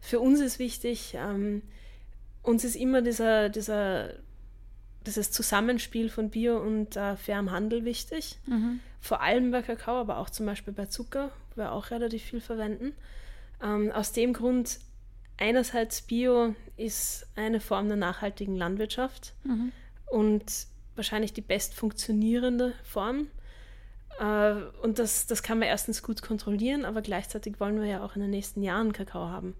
[0.00, 1.62] Für uns ist wichtig, ähm,
[2.42, 4.10] uns ist immer dieser, dieser,
[5.06, 8.38] dieses Zusammenspiel von Bio und äh, fairem Handel wichtig.
[9.00, 12.40] Vor allem bei Kakao, aber auch zum Beispiel bei Zucker, wo wir auch relativ viel
[12.40, 12.92] verwenden.
[13.62, 14.78] Ähm, aus dem Grund,
[15.36, 19.34] einerseits Bio ist eine Form der nachhaltigen Landwirtschaft
[20.10, 20.44] und
[20.96, 23.28] wahrscheinlich die best funktionierende Form.
[24.18, 28.16] Äh, und das, das kann man erstens gut kontrollieren, aber gleichzeitig wollen wir ja auch
[28.16, 29.54] in den nächsten Jahren Kakao haben.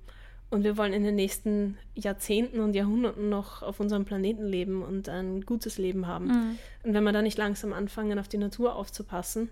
[0.50, 5.08] Und wir wollen in den nächsten Jahrzehnten und Jahrhunderten noch auf unserem Planeten leben und
[5.08, 6.58] ein gutes Leben haben.
[6.82, 9.50] Und wenn wir da nicht langsam anfangen, auf die Natur aufzupassen,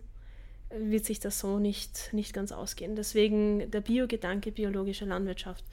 [0.71, 2.97] wird sich das so nicht, nicht ganz ausgehen.
[2.97, 5.65] Deswegen der Biogedanke biologische Landwirtschaft.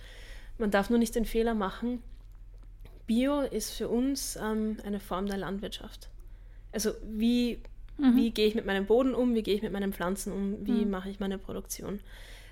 [0.57, 2.03] Man darf nur nicht den Fehler machen,
[3.05, 6.09] Bio ist für uns ähm, eine Form der Landwirtschaft.
[6.71, 7.59] Also wie,
[7.97, 8.15] mhm.
[8.15, 10.85] wie gehe ich mit meinem Boden um, wie gehe ich mit meinen Pflanzen um, wie
[10.85, 10.91] mhm.
[10.91, 11.99] mache ich meine Produktion.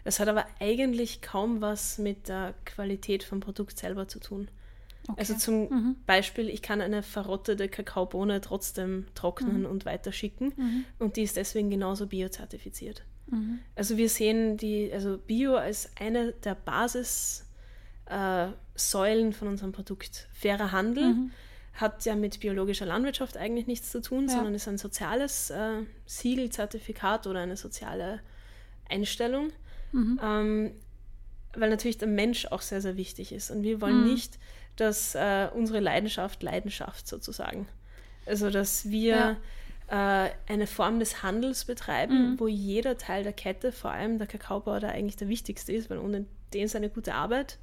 [0.04, 4.50] Das hat aber eigentlich kaum was mit der Qualität vom Produkt selber zu tun.
[5.08, 5.20] Okay.
[5.20, 5.96] Also zum mhm.
[6.06, 9.66] Beispiel, ich kann eine verrottete Kakaobohne trotzdem trocknen mhm.
[9.66, 10.86] und weiterschicken mhm.
[11.00, 13.04] und die ist deswegen genauso biozertifiziert.
[13.28, 13.60] Mhm.
[13.76, 17.46] Also wir sehen die, also Bio als eine der Basissäulen
[19.30, 20.28] äh, von unserem Produkt.
[20.34, 21.32] Fairer Handel mhm.
[21.74, 24.36] hat ja mit biologischer Landwirtschaft eigentlich nichts zu tun, ja.
[24.36, 28.20] sondern ist ein soziales äh, Siegel, Zertifikat oder eine soziale
[28.88, 29.52] Einstellung.
[29.92, 30.20] Mhm.
[30.24, 30.72] Ähm,
[31.54, 33.52] weil natürlich der Mensch auch sehr, sehr wichtig ist.
[33.52, 34.14] Und wir wollen mhm.
[34.14, 34.40] nicht,
[34.76, 37.68] dass äh, unsere Leidenschaft Leidenschaft sozusagen.
[38.26, 39.38] Also dass wir
[39.90, 40.26] ja.
[40.26, 42.40] äh, eine Form des Handels betreiben, mhm.
[42.40, 45.98] wo jeder Teil der Kette, vor allem der Kakaobauer, der eigentlich der wichtigste ist, weil
[45.98, 47.58] ohne den seine gute Arbeit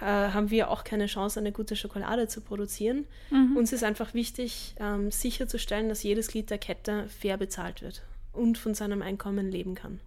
[0.00, 3.06] äh, haben wir auch keine Chance, eine gute Schokolade zu produzieren.
[3.30, 3.56] Mhm.
[3.56, 8.58] Uns ist einfach wichtig, ähm, sicherzustellen, dass jedes Glied der Kette fair bezahlt wird und
[8.58, 10.00] von seinem Einkommen leben kann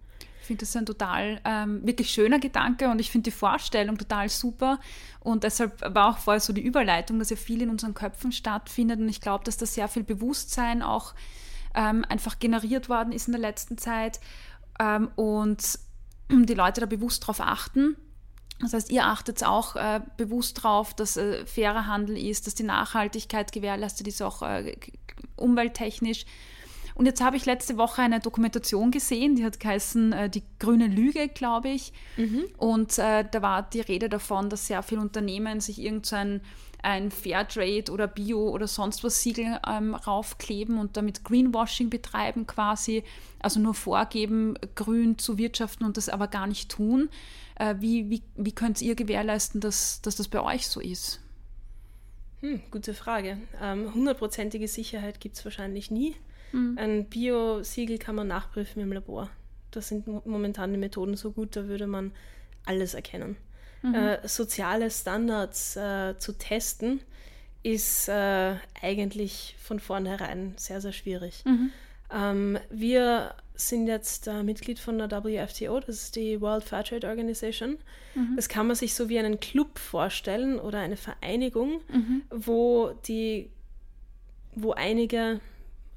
[0.48, 4.80] finde das ein total ähm, wirklich schöner Gedanke und ich finde die Vorstellung total super.
[5.20, 8.98] Und deshalb war auch vorher so die Überleitung, dass ja viel in unseren Köpfen stattfindet.
[8.98, 11.14] Und ich glaube, dass da sehr viel Bewusstsein auch
[11.74, 14.18] ähm, einfach generiert worden ist in der letzten Zeit
[14.80, 15.78] ähm, und
[16.30, 17.96] die Leute da bewusst darauf achten.
[18.60, 22.64] Das heißt, ihr achtet auch äh, bewusst darauf, dass äh, fairer Handel ist, dass die
[22.64, 24.74] Nachhaltigkeit gewährleistet ist, auch äh,
[25.36, 26.26] umwelttechnisch.
[26.98, 30.88] Und jetzt habe ich letzte Woche eine Dokumentation gesehen, die hat geheißen äh, Die grüne
[30.88, 31.92] Lüge, glaube ich.
[32.16, 32.46] Mhm.
[32.56, 36.40] Und äh, da war die Rede davon, dass sehr viele Unternehmen sich irgendein
[36.82, 43.04] ein Fairtrade oder Bio oder sonst was Siegel ähm, raufkleben und damit Greenwashing betreiben quasi,
[43.40, 47.10] also nur vorgeben, grün zu wirtschaften und das aber gar nicht tun.
[47.56, 51.20] Äh, wie, wie, wie könnt ihr gewährleisten, dass, dass das bei euch so ist?
[52.40, 53.38] Hm, gute Frage.
[53.60, 56.16] Ähm, hundertprozentige Sicherheit gibt es wahrscheinlich nie.
[56.52, 56.78] Mhm.
[56.78, 59.30] Ein Bio-Siegel kann man nachprüfen im Labor.
[59.70, 62.12] Das sind momentan die Methoden so gut, da würde man
[62.64, 63.36] alles erkennen.
[63.82, 63.94] Mhm.
[63.94, 67.00] Äh, soziale Standards äh, zu testen
[67.62, 71.44] ist äh, eigentlich von vornherein sehr, sehr schwierig.
[71.44, 71.70] Mhm.
[72.12, 77.08] Ähm, wir sind jetzt äh, Mitglied von der WFTO, das ist die World Fair Trade
[77.08, 77.76] Organization.
[78.14, 78.36] Mhm.
[78.36, 82.22] Das kann man sich so wie einen Club vorstellen oder eine Vereinigung, mhm.
[82.30, 83.50] wo die,
[84.54, 85.40] wo einige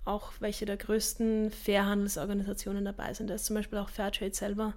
[0.05, 3.29] auch welche der größten Fairhandelsorganisationen dabei sind.
[3.29, 4.73] Da ist zum Beispiel auch Fairtrade selber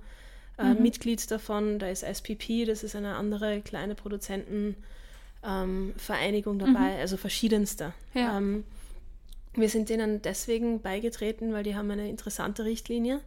[0.58, 0.82] äh, mhm.
[0.82, 1.78] Mitglied davon.
[1.78, 7.00] Da ist SPP, das ist eine andere kleine Produzentenvereinigung ähm, dabei, mhm.
[7.00, 7.94] also verschiedenste.
[8.12, 8.37] Ja.
[8.37, 8.64] Ähm,
[9.54, 13.20] wir sind denen deswegen beigetreten, weil die haben eine interessante Richtlinie.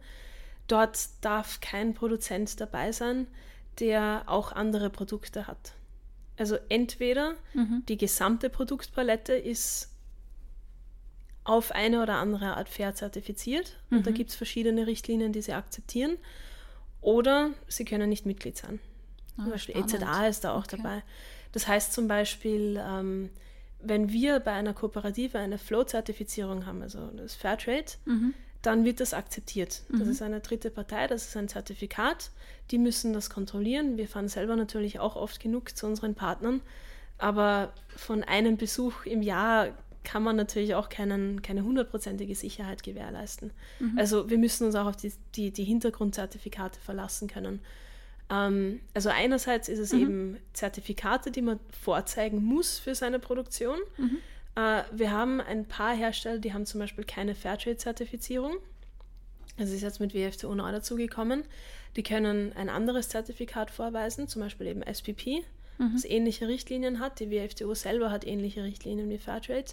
[0.66, 3.26] Dort darf kein Produzent dabei sein,
[3.80, 5.72] der auch andere Produkte hat.
[6.36, 7.82] Also entweder mhm.
[7.88, 9.88] die gesamte Produktpalette ist
[11.48, 13.78] auf eine oder andere Art fair zertifiziert.
[13.90, 14.14] Und da mhm.
[14.14, 16.18] gibt es verschiedene Richtlinien, die sie akzeptieren.
[17.00, 18.80] Oder sie können nicht Mitglied sein.
[19.38, 19.94] Ah, zum Beispiel spannend.
[19.94, 20.76] EZA ist da auch okay.
[20.76, 21.02] dabei.
[21.52, 23.30] Das heißt zum Beispiel, ähm,
[23.80, 28.34] wenn wir bei einer Kooperative eine Flow-Zertifizierung haben, also das Fairtrade, mhm.
[28.60, 29.80] dann wird das akzeptiert.
[29.88, 30.00] Mhm.
[30.00, 32.30] Das ist eine dritte Partei, das ist ein Zertifikat.
[32.70, 33.96] Die müssen das kontrollieren.
[33.96, 36.60] Wir fahren selber natürlich auch oft genug zu unseren Partnern.
[37.16, 39.70] Aber von einem Besuch im Jahr
[40.08, 43.50] kann man natürlich auch keinen, keine hundertprozentige Sicherheit gewährleisten.
[43.78, 43.98] Mhm.
[43.98, 47.60] Also wir müssen uns auch auf die, die, die Hintergrundzertifikate verlassen können.
[48.30, 50.00] Ähm, also einerseits ist es mhm.
[50.00, 53.78] eben Zertifikate, die man vorzeigen muss für seine Produktion.
[53.98, 54.16] Mhm.
[54.56, 58.56] Äh, wir haben ein paar Hersteller, die haben zum Beispiel keine Fairtrade-Zertifizierung.
[59.58, 61.44] Das ist jetzt mit WFTO neu dazugekommen.
[61.96, 65.44] Die können ein anderes Zertifikat vorweisen, zum Beispiel eben SPP
[65.78, 65.92] mhm.
[65.94, 67.20] das ähnliche Richtlinien hat.
[67.20, 69.72] Die WFTO selber hat ähnliche Richtlinien wie Fairtrade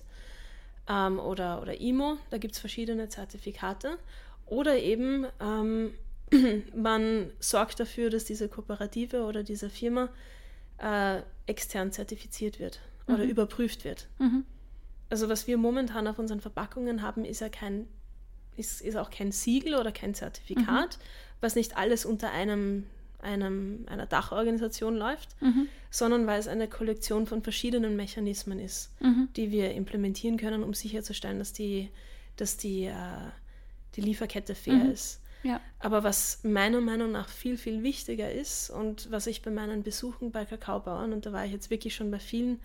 [0.87, 2.17] ähm, oder, oder IMO.
[2.29, 3.97] Da gibt es verschiedene Zertifikate.
[4.45, 5.91] Oder eben ähm,
[6.75, 10.09] man sorgt dafür, dass diese Kooperative oder diese Firma
[10.77, 13.29] äh, extern zertifiziert wird oder mhm.
[13.29, 14.07] überprüft wird.
[14.19, 14.45] Mhm.
[15.09, 17.87] Also was wir momentan auf unseren Verpackungen haben, ist ja kein,
[18.57, 21.03] ist, ist auch kein Siegel oder kein Zertifikat, mhm.
[21.41, 22.85] was nicht alles unter einem
[23.25, 25.67] einem, einer Dachorganisation läuft, mhm.
[25.89, 29.27] sondern weil es eine Kollektion von verschiedenen Mechanismen ist, mhm.
[29.35, 31.89] die wir implementieren können, um sicherzustellen, dass die,
[32.38, 32.93] dass die, äh,
[33.95, 34.91] die Lieferkette fair mhm.
[34.91, 35.21] ist.
[35.43, 35.61] Ja.
[35.79, 40.31] Aber was meiner Meinung nach viel, viel wichtiger ist und was ich bei meinen Besuchen
[40.31, 42.59] bei Kakaobauern, und da war ich jetzt wirklich schon bei vielen,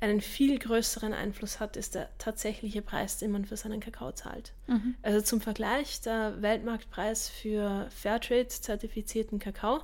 [0.00, 4.52] einen viel größeren Einfluss hat, ist der tatsächliche Preis, den man für seinen Kakao zahlt.
[4.66, 4.94] Mhm.
[5.02, 9.80] Also zum Vergleich, der Weltmarktpreis für Fairtrade-zertifizierten Kakao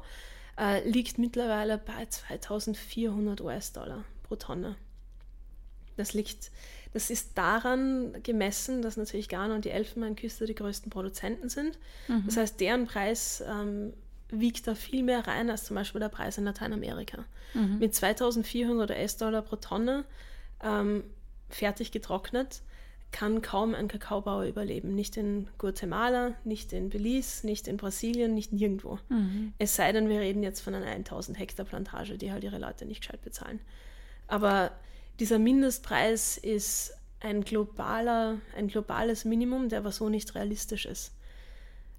[0.59, 4.77] äh, liegt mittlerweile bei 2400 US-Dollar pro Tonne.
[5.97, 6.51] Das liegt,
[6.93, 11.79] das ist daran gemessen, dass natürlich Ghana und die Elfenbeinküste die größten Produzenten sind.
[12.09, 12.25] Mhm.
[12.27, 13.95] Das heißt, deren Preis ähm,
[14.33, 17.25] wiegt da viel mehr rein als zum Beispiel der Preis in Lateinamerika.
[17.55, 17.79] Mhm.
[17.79, 20.05] Mit 2400 US-Dollar pro Tonne
[20.63, 21.05] ähm,
[21.49, 22.63] fertig getrocknet
[23.13, 24.95] kann kaum ein Kakaobauer überleben.
[24.95, 28.99] Nicht in Guatemala, nicht in Belize, nicht in Brasilien, nicht nirgendwo.
[29.11, 29.53] Mhm.
[29.59, 32.87] Es sei denn, wir reden jetzt von einer 1000 Hektar Plantage, die halt ihre Leute
[32.87, 33.61] nicht gescheit bezahlen.
[34.29, 34.73] Aber
[35.21, 41.13] dieser Mindestpreis ist ein globaler, ein globales Minimum, der aber so nicht realistisch ist.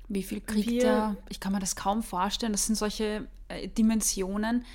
[0.07, 1.17] Wie viel kriegt wir, er?
[1.29, 2.51] Ich kann mir das kaum vorstellen.
[2.51, 4.65] Das sind solche äh, Dimensionen.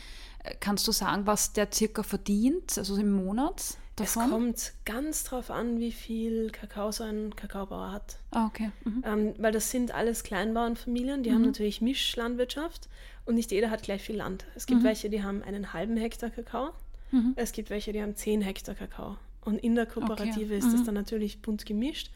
[0.42, 3.76] Äh, kannst du sagen, was der circa verdient, also im Monat?
[3.96, 4.24] Davon?
[4.24, 8.18] Es kommt ganz drauf an, wie viel Kakao so ein Kakaobauer hat.
[8.30, 8.70] Ah, okay.
[8.84, 9.02] Mhm.
[9.04, 11.34] Ähm, weil das sind alles Kleinbauernfamilien, die mhm.
[11.34, 12.88] haben natürlich Mischlandwirtschaft
[13.24, 14.44] und nicht jeder hat gleich viel Land.
[14.54, 14.84] Es gibt mhm.
[14.84, 16.70] welche, die haben einen halben Hektar Kakao,
[17.10, 17.32] mhm.
[17.36, 19.16] es gibt welche, die haben zehn Hektar Kakao.
[19.44, 20.58] Und in der Kooperative okay.
[20.58, 20.86] ist das mhm.
[20.86, 22.10] dann natürlich bunt gemischt.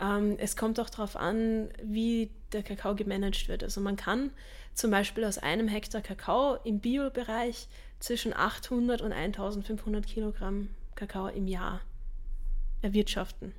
[0.00, 3.62] Ähm, es kommt auch darauf an, wie der Kakao gemanagt wird.
[3.62, 4.30] Also man kann
[4.74, 11.48] zum Beispiel aus einem Hektar Kakao im Bio-Bereich zwischen 800 und 1500 Kilogramm Kakao im
[11.48, 11.80] Jahr
[12.82, 13.54] erwirtschaften.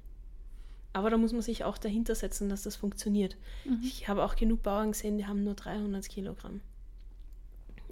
[0.94, 3.38] Aber da muss man sich auch dahinter setzen, dass das funktioniert.
[3.66, 3.82] Mhm.
[3.84, 6.62] Ich habe auch genug Bauern gesehen, die haben nur 300 Kilogramm.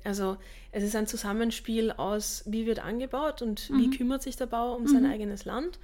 [0.03, 0.38] Also
[0.71, 3.79] es ist ein Zusammenspiel aus, wie wird angebaut und mhm.
[3.79, 4.88] wie kümmert sich der Bauer um mhm.
[4.88, 5.79] sein eigenes Land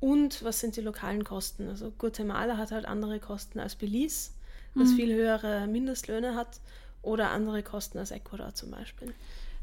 [0.00, 1.68] und was sind die lokalen Kosten.
[1.68, 4.30] Also Guatemala hat halt andere Kosten als Belize,
[4.74, 4.96] das mhm.
[4.96, 6.60] viel höhere Mindestlöhne hat
[7.02, 9.14] oder andere Kosten als Ecuador zum Beispiel.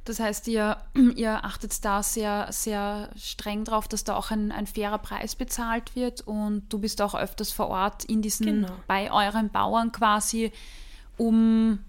[0.05, 0.77] Das heißt, ihr,
[1.15, 5.95] ihr achtet da sehr, sehr streng drauf, dass da auch ein, ein fairer Preis bezahlt
[5.95, 8.73] wird und du bist auch öfters vor Ort in diesen, genau.
[8.87, 10.51] bei euren Bauern quasi,
[11.17, 11.79] um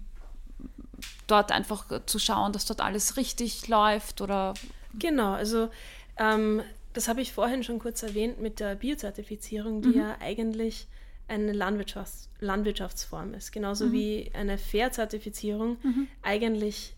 [1.27, 4.55] dort einfach zu schauen, dass dort alles richtig läuft oder.
[4.95, 5.69] Genau, also
[6.17, 6.61] ähm,
[6.97, 9.97] das habe ich vorhin schon kurz erwähnt mit der Biozertifizierung, die mhm.
[9.99, 10.87] ja eigentlich
[11.27, 13.91] eine Landwirtschafts Landwirtschaftsform ist, genauso mhm.
[13.91, 16.07] wie eine Fair-Zertifizierung mhm.
[16.23, 16.95] eigentlich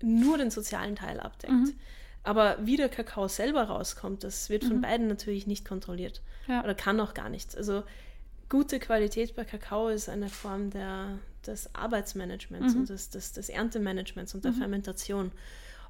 [0.00, 1.52] nur den sozialen Teil abdeckt.
[1.52, 1.74] Mhm.
[2.22, 4.80] Aber wie der Kakao selber rauskommt, das wird von mhm.
[4.80, 6.22] beiden natürlich nicht kontrolliert.
[6.48, 6.64] Ja.
[6.64, 7.54] Oder kann auch gar nichts.
[7.54, 7.82] Also
[8.48, 12.80] gute Qualität bei Kakao ist eine Form der, des Arbeitsmanagements mhm.
[12.80, 14.54] und des, des, des, Erntemanagements und der.
[14.54, 15.32] Fermentation.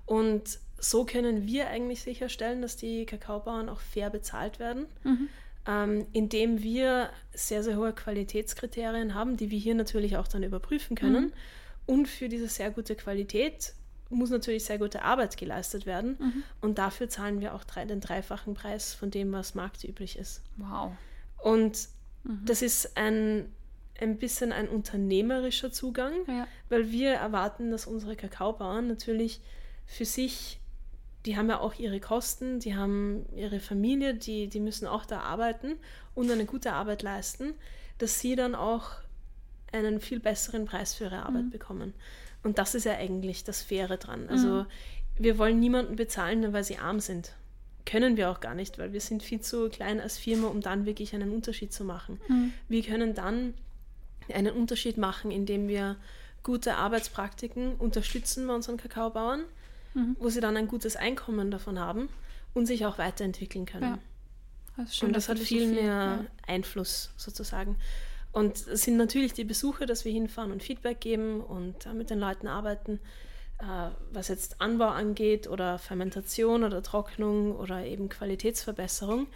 [0.07, 5.29] Und so können wir eigentlich sicherstellen, dass die Kakaobauern auch fair bezahlt werden, mhm.
[5.67, 10.97] ähm, indem wir sehr, sehr hohe Qualitätskriterien haben, die wir hier natürlich auch dann überprüfen
[10.97, 11.27] können.
[11.27, 11.33] Mhm.
[11.87, 13.75] Und für diese sehr gute Qualität
[14.11, 16.17] muss natürlich sehr gute Arbeit geleistet werden.
[16.19, 16.43] Mhm.
[16.61, 20.43] Und dafür zahlen wir auch drei, den dreifachen Preis von dem, was marktüblich ist.
[20.57, 20.93] Wow.
[21.43, 21.89] Und
[22.25, 22.43] mhm.
[22.45, 23.53] das ist ein,
[24.01, 26.47] ein bisschen ein unternehmerischer Zugang, ja.
[26.69, 29.41] weil wir erwarten, dass unsere Kakaobauern natürlich
[29.87, 30.61] für sich,
[31.27, 35.21] die haben ja auch ihre Kosten, die haben ihre Familie, die, die müssen auch da
[35.21, 35.77] arbeiten
[36.15, 37.55] und eine gute Arbeit leisten,
[37.99, 38.91] dass sie dann auch
[39.73, 41.51] einen viel besseren Preis für ihre Arbeit mhm.
[41.51, 41.95] bekommen.
[42.43, 44.29] Und das ist ja eigentlich das Faire dran.
[44.29, 44.67] Also mhm.
[45.19, 47.33] wir wollen niemanden bezahlen, nur weil sie arm sind.
[47.87, 50.87] Können wir auch gar nicht, weil wir sind viel zu klein als Firma, um dann
[50.87, 52.21] wirklich einen Unterschied zu machen.
[52.29, 52.53] Mhm.
[52.69, 53.55] Wir können dann
[54.33, 55.97] einen Unterschied machen, indem wir
[56.43, 59.45] gute Arbeitspraktiken unterstützen bei unseren Kakaobauern,
[59.94, 60.16] mhm.
[60.18, 62.09] wo sie dann ein gutes Einkommen davon haben
[62.52, 63.83] und sich auch weiterentwickeln können.
[63.83, 63.98] Ja.
[64.76, 66.24] Das und das hat viel mehr ja.
[66.46, 67.76] Einfluss sozusagen.
[68.33, 72.11] Und es sind natürlich die Besuche, dass wir hinfahren und Feedback geben und äh, mit
[72.11, 72.98] den Leuten arbeiten,
[73.61, 79.28] äh, was jetzt Anbau angeht oder Fermentation oder Trocknung oder eben Qualitätsverbesserung.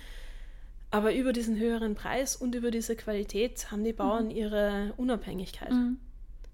[0.90, 4.30] Aber über diesen höheren Preis und über diese Qualität haben die Bauern mhm.
[4.32, 5.98] ihre Unabhängigkeit mhm.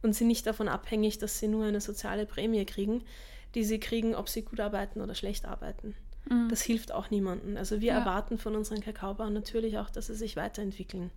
[0.02, 3.04] und sind nicht davon abhängig, dass sie nur eine soziale Prämie kriegen,
[3.54, 5.94] die sie kriegen, ob sie gut arbeiten oder schlecht arbeiten.
[6.28, 6.48] Mhm.
[6.48, 7.56] Das hilft auch niemandem.
[7.56, 7.98] Also wir ja.
[7.98, 11.10] erwarten von unseren Kakaobauern natürlich auch, dass sie sich weiterentwickeln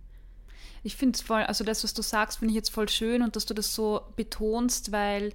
[0.82, 3.36] ich finde es voll, also das, was du sagst, finde ich jetzt voll schön und
[3.36, 5.32] dass du das so betonst, weil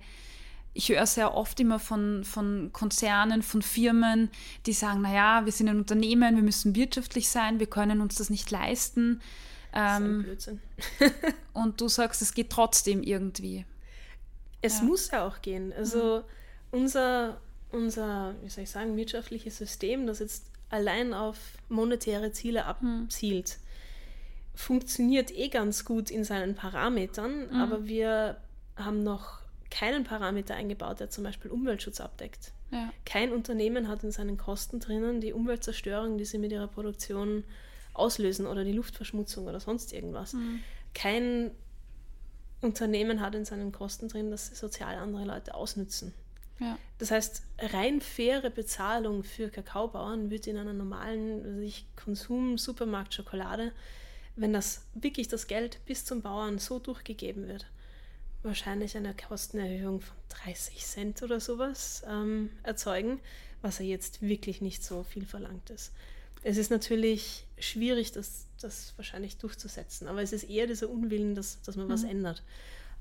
[0.73, 4.29] ich höre sehr oft immer von, von Konzernen, von Firmen,
[4.65, 8.29] die sagen, naja, wir sind ein Unternehmen, wir müssen wirtschaftlich sein, wir können uns das
[8.29, 9.21] nicht leisten.
[9.71, 10.61] Das ist ähm, Blödsinn.
[11.53, 13.65] und du sagst, es geht trotzdem irgendwie.
[14.61, 14.83] Es ja.
[14.85, 15.73] muss ja auch gehen.
[15.73, 16.31] Also mhm.
[16.73, 17.39] Unser,
[17.71, 21.37] unser, wie soll ich sagen, wirtschaftliches System, das jetzt allein auf
[21.69, 23.03] monetäre Ziele mhm.
[23.03, 23.59] abzielt,
[24.55, 27.55] funktioniert eh ganz gut in seinen Parametern, mhm.
[27.55, 28.37] aber wir
[28.75, 32.51] haben noch keinen Parameter eingebaut, der zum Beispiel Umweltschutz abdeckt.
[32.71, 32.91] Ja.
[33.05, 37.43] Kein Unternehmen hat in seinen Kosten drinnen die Umweltzerstörung, die sie mit ihrer Produktion
[37.93, 40.33] auslösen oder die Luftverschmutzung oder sonst irgendwas.
[40.33, 40.59] Mhm.
[40.95, 41.51] Kein
[42.61, 46.13] Unternehmen hat in seinen Kosten drin, dass sie sozial andere Leute ausnützen.
[46.63, 46.79] Ja.
[46.97, 53.73] Das heißt, rein faire Bezahlung für Kakaobauern wird in einer normalen sich Konsum-Supermarkt Schokolade,
[54.37, 57.65] wenn das wirklich das Geld bis zum Bauern so durchgegeben wird,
[58.43, 63.19] wahrscheinlich eine Kostenerhöhung von 30 Cent oder sowas ähm, erzeugen,
[63.61, 65.91] was ja jetzt wirklich nicht so viel verlangt ist.
[66.43, 71.61] Es ist natürlich schwierig, das, das wahrscheinlich durchzusetzen, aber es ist eher dieser Unwillen, dass,
[71.61, 71.91] dass man mhm.
[71.91, 72.43] was ändert.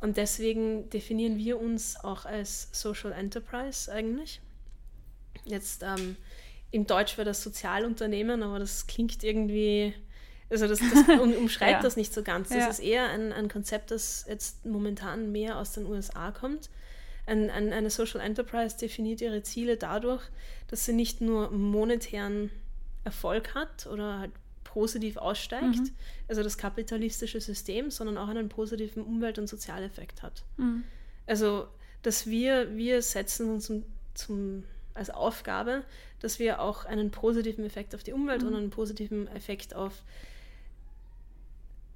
[0.03, 4.41] Und deswegen definieren wir uns auch als Social Enterprise eigentlich.
[5.45, 6.17] Jetzt ähm,
[6.73, 9.95] im Deutsch wäre das Sozialunternehmen, aber das klingt irgendwie,
[10.51, 11.81] also das, das umschreibt ja.
[11.83, 12.49] das nicht so ganz.
[12.49, 12.67] Das ja.
[12.67, 16.69] ist eher ein, ein Konzept, das jetzt momentan mehr aus den USA kommt.
[17.27, 20.25] Ein, ein, eine Social Enterprise definiert ihre Ziele dadurch,
[20.67, 22.51] dass sie nicht nur monetären
[23.05, 24.33] Erfolg hat oder halt
[24.73, 25.91] positiv aussteigt, mhm.
[26.29, 30.45] also das kapitalistische System, sondern auch einen positiven Umwelt- und Sozialeffekt hat.
[30.57, 30.85] Mhm.
[31.27, 31.69] Also,
[32.03, 35.85] dass wir, wir setzen uns zum, zum, als Aufgabe,
[36.21, 38.49] dass wir auch einen positiven Effekt auf die Umwelt mhm.
[38.49, 39.93] und einen positiven Effekt auf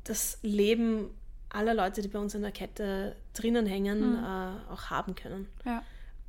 [0.05, 1.09] das Leben
[1.49, 4.25] aller Leute, die bei uns in der Kette drinnen hängen, mhm.
[4.25, 5.49] äh, auch haben können.
[5.65, 5.83] Ja.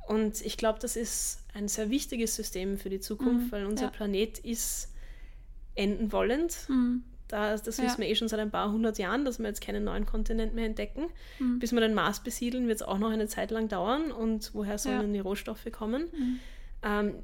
[0.06, 3.52] Und ich glaube, das ist ein sehr wichtiges System für die Zukunft, mhm.
[3.52, 3.90] weil unser ja.
[3.90, 4.88] Planet ist
[5.78, 6.68] enden wollend.
[6.68, 7.04] Mhm.
[7.28, 7.84] Da, das ja.
[7.84, 10.54] wissen wir eh schon seit ein paar hundert Jahren, dass wir jetzt keinen neuen Kontinent
[10.54, 11.06] mehr entdecken.
[11.38, 11.58] Mhm.
[11.58, 14.10] Bis wir den Mars besiedeln, wird es auch noch eine Zeit lang dauern.
[14.10, 15.02] Und woher sollen ja.
[15.02, 16.08] denn die Rohstoffe kommen?
[16.12, 16.40] Mhm.
[16.82, 17.14] Ähm,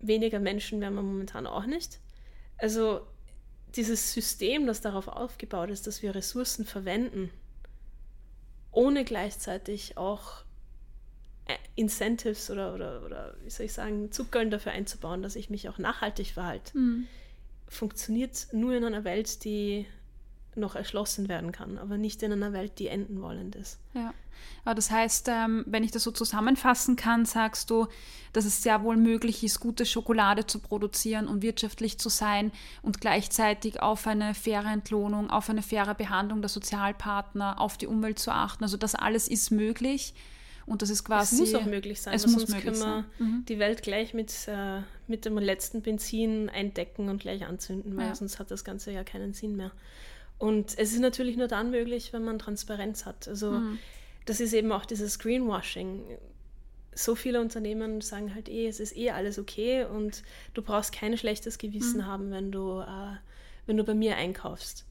[0.00, 2.00] weniger Menschen werden wir momentan auch nicht.
[2.58, 3.06] Also
[3.76, 7.30] dieses System, das darauf aufgebaut ist, dass wir Ressourcen verwenden,
[8.70, 10.44] ohne gleichzeitig auch
[11.46, 15.68] äh, Incentives oder, oder, oder wie soll ich sagen, Zuckerl dafür einzubauen, dass ich mich
[15.68, 17.06] auch nachhaltig verhalte, mhm.
[17.68, 19.86] Funktioniert nur in einer Welt, die
[20.56, 23.78] noch erschlossen werden kann, aber nicht in einer Welt, die enden wollend ist.
[23.92, 24.14] Ja,
[24.64, 27.86] aber das heißt, ähm, wenn ich das so zusammenfassen kann, sagst du,
[28.32, 33.00] dass es sehr wohl möglich ist, gute Schokolade zu produzieren und wirtschaftlich zu sein und
[33.00, 38.30] gleichzeitig auf eine faire Entlohnung, auf eine faire Behandlung der Sozialpartner, auf die Umwelt zu
[38.30, 38.64] achten.
[38.64, 40.14] Also das alles ist möglich
[40.66, 41.34] und das ist quasi.
[41.34, 43.44] Es muss auch möglich sein, es muss sonst möglich können wir mhm.
[43.46, 48.14] die Welt gleich mit, äh, mit dem letzten Benzin eindecken und gleich anzünden, weil ja.
[48.14, 49.72] sonst hat das Ganze ja keinen Sinn mehr.
[50.38, 53.28] Und es ist natürlich nur dann möglich, wenn man Transparenz hat.
[53.28, 53.78] Also mhm.
[54.24, 56.02] das ist eben auch dieses Greenwashing.
[56.94, 60.22] So viele Unternehmen sagen halt eh, es ist eh alles okay und
[60.54, 62.06] du brauchst kein schlechtes Gewissen mhm.
[62.06, 63.16] haben, wenn du, äh,
[63.66, 64.86] wenn du bei mir einkaufst.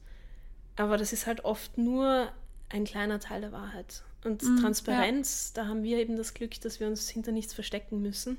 [0.76, 2.30] Aber das ist halt oft nur
[2.74, 4.02] ein kleiner Teil der Wahrheit.
[4.24, 5.62] Und mhm, Transparenz, ja.
[5.62, 8.38] da haben wir eben das Glück, dass wir uns hinter nichts verstecken müssen,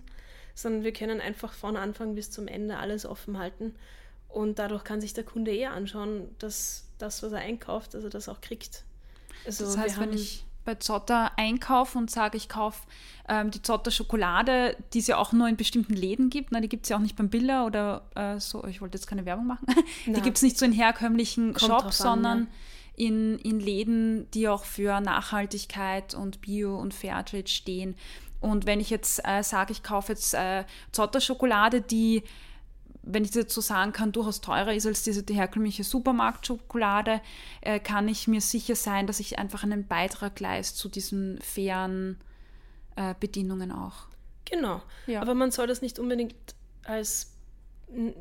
[0.54, 3.76] sondern wir können einfach von Anfang bis zum Ende alles offen halten.
[4.28, 8.10] Und dadurch kann sich der Kunde eher anschauen, dass das, was er einkauft, dass er
[8.10, 8.84] das auch kriegt.
[9.45, 12.82] Also das heißt, wenn ich bei Zotter einkaufe und sage, ich kaufe
[13.30, 16.69] ähm, die Zotter Schokolade, die es ja auch nur in bestimmten Läden gibt, ne, die
[16.69, 19.45] gibt es ja auch nicht beim Billa oder äh, so, ich wollte jetzt keine Werbung
[19.45, 19.67] machen,
[20.08, 22.48] die gibt es nicht so in herkömmlichen Kommt Shops, sondern an,
[22.95, 27.95] in, in Läden, die auch für Nachhaltigkeit und Bio und Fairtrade stehen.
[28.39, 32.23] Und wenn ich jetzt äh, sage, ich kaufe jetzt äh, Zotter-Schokolade, die,
[33.01, 37.21] wenn ich das jetzt so sagen kann, durchaus teurer ist als diese die herkömmliche Supermarktschokolade,
[37.62, 42.19] äh, kann ich mir sicher sein, dass ich einfach einen Beitrag leiste zu diesen fairen
[42.95, 44.08] äh, Bedienungen auch.
[44.45, 44.81] Genau.
[45.08, 45.21] Ja.
[45.21, 46.36] Aber man soll das nicht unbedingt
[46.84, 47.31] als,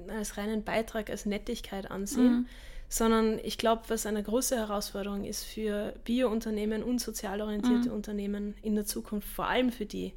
[0.09, 2.33] als reinen Beitrag, als Nettigkeit ansehen.
[2.33, 2.47] Mhm
[2.95, 7.95] sondern ich glaube, was eine große Herausforderung ist für Bio-Unternehmen und sozial orientierte mhm.
[7.97, 10.13] Unternehmen in der Zukunft, vor allem für die,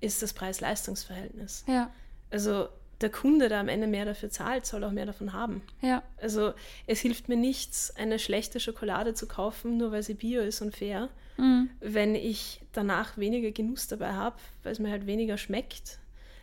[0.00, 1.62] ist das Preis-Leistungs-Verhältnis.
[1.66, 1.90] Ja.
[2.30, 2.68] Also
[3.02, 5.60] der Kunde, der am Ende mehr dafür zahlt, soll auch mehr davon haben.
[5.82, 6.02] Ja.
[6.16, 6.54] Also
[6.86, 10.74] es hilft mir nichts, eine schlechte Schokolade zu kaufen, nur weil sie bio ist und
[10.74, 11.68] fair, mhm.
[11.80, 15.98] wenn ich danach weniger Genuss dabei habe, weil es mir halt weniger schmeckt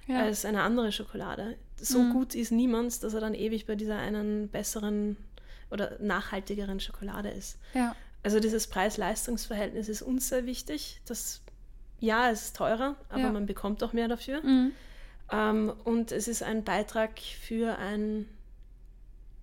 [0.06, 0.20] ja.
[0.20, 1.56] als eine andere Schokolade.
[1.78, 2.14] So mhm.
[2.14, 5.18] gut ist niemand, dass er dann ewig bei dieser einen besseren
[5.70, 7.58] oder nachhaltigeren Schokolade ist.
[7.74, 7.96] Ja.
[8.24, 11.02] Also dieses Preis-Leistungs-Verhältnis ist uns sehr wichtig.
[11.06, 11.42] Das,
[12.00, 13.32] ja, es ist teurer, aber ja.
[13.32, 14.42] man bekommt auch mehr dafür.
[14.44, 14.72] Mhm.
[15.32, 18.28] Ähm, und es ist ein Beitrag für ein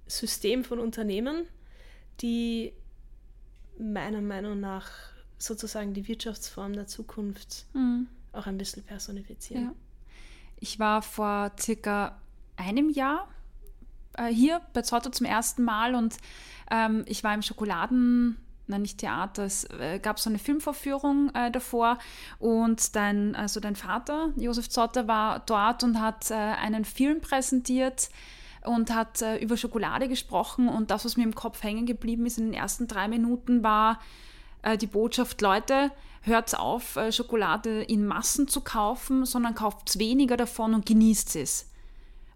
[0.07, 1.47] System von Unternehmen,
[2.21, 2.73] die
[3.79, 4.91] meiner Meinung nach
[5.39, 8.09] sozusagen die Wirtschaftsform der Zukunft mhm.
[8.33, 9.65] auch ein bisschen personifizieren.
[9.65, 9.75] Ja.
[10.59, 12.21] Ich war vor circa
[12.57, 13.29] einem Jahr
[14.15, 16.17] äh, hier bei Zotto zum ersten Mal und
[16.71, 18.37] ähm, ich war im Schokoladen,
[18.67, 21.99] nein, nicht Theater, es äh, gab so eine Filmvorführung äh, davor
[22.39, 28.11] und dein, also dein Vater, Josef Zotter, war dort und hat äh, einen Film präsentiert
[28.63, 32.39] und hat äh, über Schokolade gesprochen und das, was mir im Kopf hängen geblieben ist
[32.39, 34.01] in den ersten drei Minuten, war,
[34.63, 35.91] äh, die Botschaft, Leute,
[36.23, 41.70] hört auf, Schokolade in Massen zu kaufen, sondern kauft weniger davon und genießt es.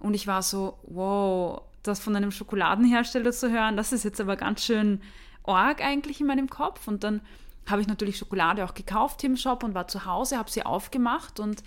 [0.04, 4.36] Und ich war so, wow, das von einem Schokoladenhersteller zu hören, das ist jetzt aber
[4.36, 5.00] ganz schön
[5.44, 6.86] arg eigentlich in meinem Kopf.
[6.88, 7.22] Und dann
[7.66, 11.40] habe ich natürlich Schokolade auch gekauft im Shop und war zu Hause, habe sie aufgemacht
[11.40, 11.62] und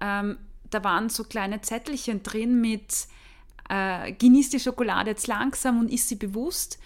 [0.00, 0.38] ähm,
[0.70, 3.06] da waren so kleine Zettelchen drin mit
[3.68, 6.80] äh, genieß die Schokolade jetzt langsam und isst sie bewusst.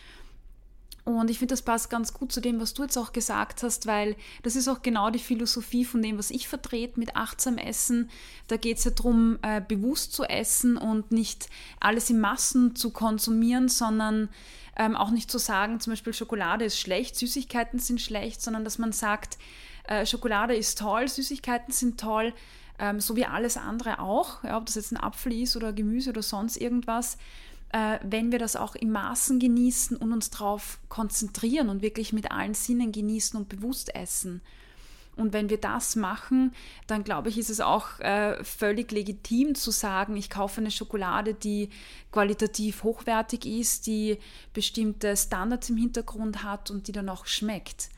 [1.06, 3.86] Und ich finde, das passt ganz gut zu dem, was du jetzt auch gesagt hast,
[3.86, 8.10] weil das ist auch genau die Philosophie von dem, was ich vertrete mit achtsam Essen.
[8.48, 11.48] Da geht es ja darum, äh, bewusst zu essen und nicht
[11.78, 14.30] alles in Massen zu konsumieren, sondern
[14.76, 18.78] ähm, auch nicht zu sagen, zum Beispiel Schokolade ist schlecht, Süßigkeiten sind schlecht, sondern dass
[18.78, 19.38] man sagt,
[19.84, 22.34] äh, Schokolade ist toll, Süßigkeiten sind toll,
[22.80, 26.10] ähm, so wie alles andere auch, ja, ob das jetzt ein Apfel ist oder Gemüse
[26.10, 27.16] oder sonst irgendwas
[27.76, 32.30] äh, wenn wir das auch im Maßen genießen und uns darauf konzentrieren und wirklich mit
[32.30, 34.40] allen Sinnen genießen und bewusst essen.
[35.14, 36.54] Und wenn wir das machen,
[36.86, 41.34] dann glaube ich, ist es auch äh, völlig legitim zu sagen, ich kaufe eine Schokolade,
[41.34, 41.68] die
[42.12, 44.18] qualitativ hochwertig ist, die
[44.54, 47.90] bestimmte Standards im Hintergrund hat und die dann auch schmeckt.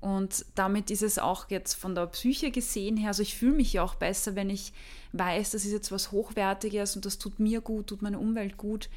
[0.00, 3.74] Und damit ist es auch jetzt von der Psyche gesehen her, also ich fühle mich
[3.74, 4.72] ja auch besser, wenn ich
[5.12, 8.88] weiß, das ist jetzt was Hochwertiges und das tut mir gut, tut meiner Umwelt gut,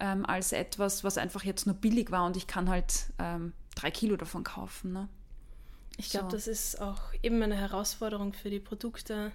[0.00, 3.90] ähm, als etwas, was einfach jetzt nur billig war und ich kann halt ähm, drei
[3.90, 4.92] Kilo davon kaufen.
[4.92, 5.08] Ne?
[5.96, 6.36] Ich glaube, so.
[6.36, 9.32] das ist auch eben eine Herausforderung für die Produkte,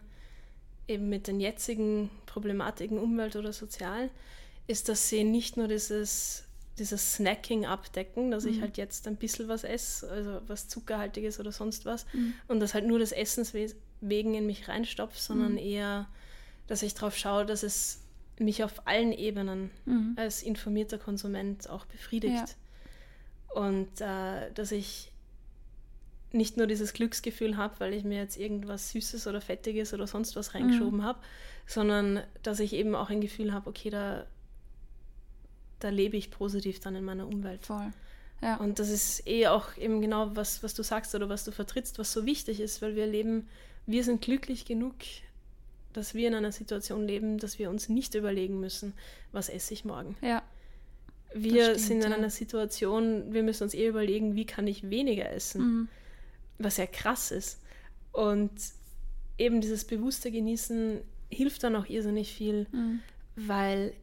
[0.88, 4.09] eben mit den jetzigen Problematiken Umwelt oder sozial,
[4.68, 6.45] ist, dass sie nicht nur dieses
[6.78, 8.49] dieses Snacking abdecken, dass mhm.
[8.51, 12.34] ich halt jetzt ein bisschen was esse, also was Zuckerhaltiges oder sonst was, mhm.
[12.47, 15.59] und das halt nur des Essens wegen in mich reinstopfe, sondern mhm.
[15.59, 16.07] eher,
[16.68, 18.01] dass ich darauf schaue, dass es
[18.38, 20.14] mich auf allen Ebenen mhm.
[20.18, 22.36] als informierter Konsument auch befriedigt.
[22.36, 23.62] Ja.
[23.62, 25.12] Und äh, dass ich
[26.32, 30.36] nicht nur dieses Glücksgefühl habe, weil ich mir jetzt irgendwas Süßes oder Fettiges oder sonst
[30.36, 31.04] was reingeschoben mhm.
[31.04, 31.20] habe,
[31.66, 34.26] sondern dass ich eben auch ein Gefühl habe, okay, da
[35.80, 37.66] da lebe ich positiv dann in meiner Umwelt.
[37.66, 37.92] Voll.
[38.42, 38.58] Ja.
[38.58, 42.00] Und das ist eh auch eben genau, was, was du sagst oder was du vertrittst,
[42.00, 43.48] was so wichtig ist, weil wir leben,
[43.86, 44.96] wir sind glücklich genug,
[45.96, 48.93] dass wir in einer Situation leben, dass wir uns nicht überlegen müssen,
[49.32, 50.18] was esse ich morgen.
[50.22, 50.43] Ja.
[51.34, 52.18] Wir stimmt, sind in ja.
[52.18, 55.88] einer Situation, wir müssen uns eher überlegen, wie kann ich weniger essen, mhm.
[56.58, 57.62] was ja krass ist.
[58.12, 58.52] Und
[59.38, 63.00] eben dieses bewusste Genießen hilft dann auch irrsinnig viel, mhm.
[63.36, 63.93] weil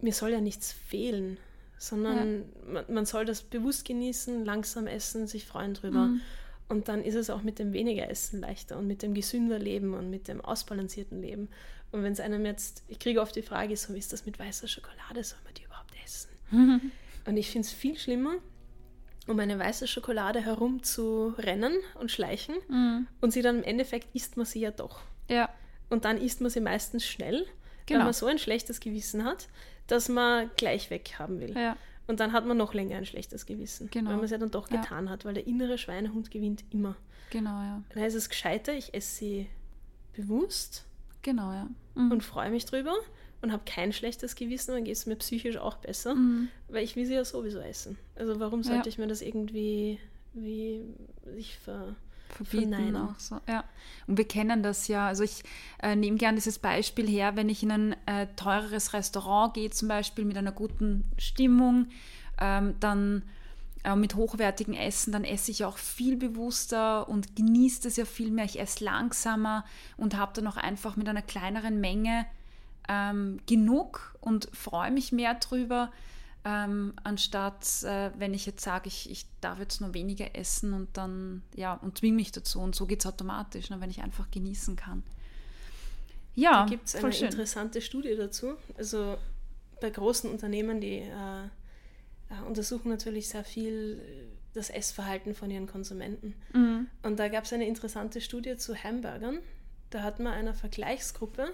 [0.00, 1.38] mir soll ja nichts fehlen,
[1.78, 2.72] sondern ja.
[2.72, 6.06] man, man, soll das bewusst genießen, langsam essen, sich freuen drüber.
[6.06, 6.20] Mhm.
[6.68, 9.94] Und dann ist es auch mit dem weniger Essen leichter und mit dem gesünder Leben
[9.94, 11.48] und mit dem ausbalancierten Leben.
[11.92, 14.38] Und wenn es einem jetzt, ich kriege oft die Frage, so wie ist das mit
[14.38, 16.30] weißer Schokolade, soll man die überhaupt essen?
[17.26, 18.36] Und ich finde es viel schlimmer,
[19.26, 23.08] um eine weiße Schokolade herum zu rennen und schleichen mhm.
[23.20, 25.00] und sie dann im Endeffekt isst man sie ja doch.
[25.28, 25.48] Ja.
[25.90, 27.44] Und dann isst man sie meistens schnell,
[27.86, 27.98] genau.
[27.98, 29.48] weil man so ein schlechtes Gewissen hat,
[29.88, 31.56] dass man gleich weg haben will.
[31.56, 31.76] Ja.
[32.06, 34.10] Und dann hat man noch länger ein schlechtes Gewissen, genau.
[34.10, 34.80] weil man es ja dann doch ja.
[34.80, 36.96] getan hat, weil der innere Schweinehund gewinnt immer.
[37.30, 37.82] Genau, ja.
[37.88, 39.46] Dann heißt es gescheiter, ich esse sie
[40.14, 40.84] bewusst.
[41.22, 41.68] Genau, ja.
[41.94, 42.12] Mhm.
[42.12, 42.94] Und freue mich drüber
[43.42, 46.48] und habe kein schlechtes Gewissen, dann geht es mir psychisch auch besser, mhm.
[46.68, 47.98] weil ich will sie ja sowieso essen.
[48.14, 48.88] Also warum sollte ja.
[48.88, 49.98] ich mir das irgendwie
[50.36, 50.82] wie
[51.34, 51.96] sich ver
[52.28, 52.96] verbieten Verneinen.
[52.96, 53.40] auch so.
[53.48, 53.64] Ja.
[54.06, 55.06] Und wir kennen das ja.
[55.06, 55.42] Also ich
[55.82, 59.88] äh, nehme gerne dieses Beispiel her, wenn ich in ein äh, teureres Restaurant gehe, zum
[59.88, 61.88] Beispiel mit einer guten Stimmung,
[62.40, 63.22] ähm, dann
[63.84, 68.30] äh, mit hochwertigem Essen, dann esse ich auch viel bewusster und genieße es ja viel
[68.30, 68.44] mehr.
[68.44, 69.64] Ich esse langsamer
[69.96, 72.26] und habe dann auch einfach mit einer kleineren Menge
[72.88, 75.90] ähm, genug und freue mich mehr drüber
[76.46, 80.96] ähm, anstatt äh, wenn ich jetzt sage, ich, ich darf jetzt nur weniger essen und
[80.96, 82.60] dann, ja, und zwinge mich dazu.
[82.60, 85.02] Und so geht es automatisch, ne, wenn ich einfach genießen kann.
[86.36, 87.28] Ja, da gibt es eine schön.
[87.28, 88.54] interessante Studie dazu.
[88.78, 89.18] Also
[89.80, 91.46] bei großen Unternehmen, die äh,
[92.30, 96.34] äh, untersuchen natürlich sehr viel äh, das Essverhalten von ihren Konsumenten.
[96.52, 96.86] Mhm.
[97.02, 99.40] Und da gab es eine interessante Studie zu Hamburgern.
[99.90, 101.52] Da hat man einer Vergleichsgruppe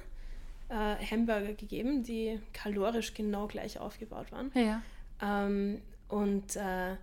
[0.73, 4.51] äh, Hamburger gegeben, die kalorisch genau gleich aufgebaut waren.
[4.55, 4.83] Ja.
[5.21, 6.97] Ähm, und äh,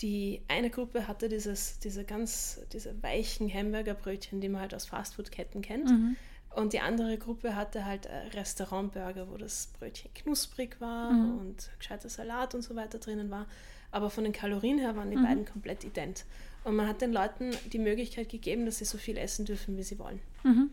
[0.00, 5.62] die eine Gruppe hatte dieses, diese ganz, diese weichen Hamburgerbrötchen, die man halt aus Fastfood-Ketten
[5.62, 5.90] kennt.
[5.90, 6.16] Mhm.
[6.54, 11.38] Und die andere Gruppe hatte halt äh, Restaurantburger, wo das Brötchen knusprig war mhm.
[11.38, 13.46] und gescheiter Salat und so weiter drinnen war.
[13.90, 15.24] Aber von den Kalorien her waren die mhm.
[15.24, 16.24] beiden komplett ident.
[16.64, 19.82] Und man hat den Leuten die Möglichkeit gegeben, dass sie so viel essen dürfen, wie
[19.82, 20.20] sie wollen.
[20.44, 20.70] Mhm.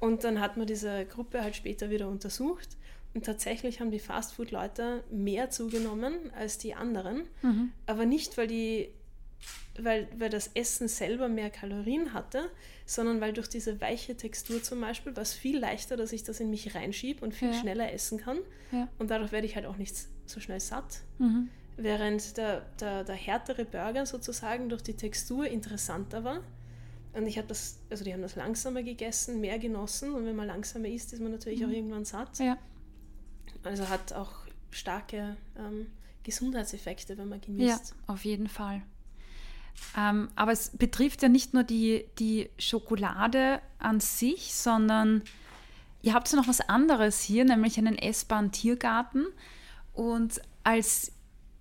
[0.00, 2.68] Und dann hat man diese Gruppe halt später wieder untersucht.
[3.14, 7.22] Und tatsächlich haben die Fastfood-Leute mehr zugenommen als die anderen.
[7.42, 7.72] Mhm.
[7.86, 8.88] Aber nicht, weil die
[9.78, 12.48] weil, weil das Essen selber mehr Kalorien hatte,
[12.86, 16.38] sondern weil durch diese weiche Textur zum Beispiel war es viel leichter, dass ich das
[16.40, 17.54] in mich reinschiebe und viel Ja.
[17.54, 18.38] schneller essen kann.
[18.70, 18.88] Ja.
[18.98, 21.00] Und dadurch werde ich halt auch nicht so schnell satt.
[21.18, 21.48] Mhm.
[21.76, 26.40] Während der, der, der härtere Burger sozusagen durch die Textur interessanter war.
[27.14, 30.12] Und ich habe das, also die haben das langsamer gegessen, mehr genossen.
[30.12, 32.38] Und wenn man langsamer isst, ist man natürlich auch irgendwann satt.
[32.38, 32.58] Ja.
[33.62, 34.32] Also hat auch
[34.70, 35.86] starke ähm,
[36.24, 37.94] Gesundheitseffekte, wenn man Ja, genießt.
[38.08, 38.82] auf jeden Fall.
[39.96, 45.22] Ähm, aber es betrifft ja nicht nur die, die Schokolade an sich, sondern
[46.02, 49.26] ihr habt ja noch was anderes hier, nämlich einen essbaren Tiergarten.
[49.92, 51.12] Und als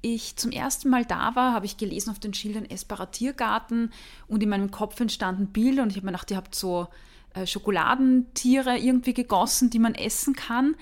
[0.04, 3.92] ich zum ersten Mal da war, habe ich gelesen auf den Schildern essbarer Tiergarten
[4.28, 6.90] und in meinem Kopf entstanden Bilder und ich habe mir gedacht, ihr habt so
[7.34, 10.76] äh, Schokoladentiere irgendwie gegossen, die man essen kann.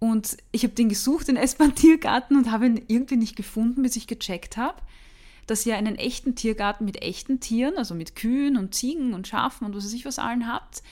[0.00, 3.94] Und ich habe den gesucht, den essbaren Tiergarten, und habe ihn irgendwie nicht gefunden, bis
[3.94, 4.82] ich gecheckt habe,
[5.46, 9.64] dass ihr einen echten Tiergarten mit echten Tieren, also mit Kühen und Ziegen und Schafen
[9.64, 10.82] und was weiß ich was allen habt.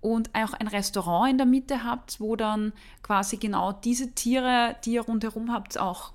[0.00, 2.72] Und auch ein Restaurant in der Mitte habt, wo dann
[3.02, 6.12] quasi genau diese Tiere, die ihr rundherum habt, auch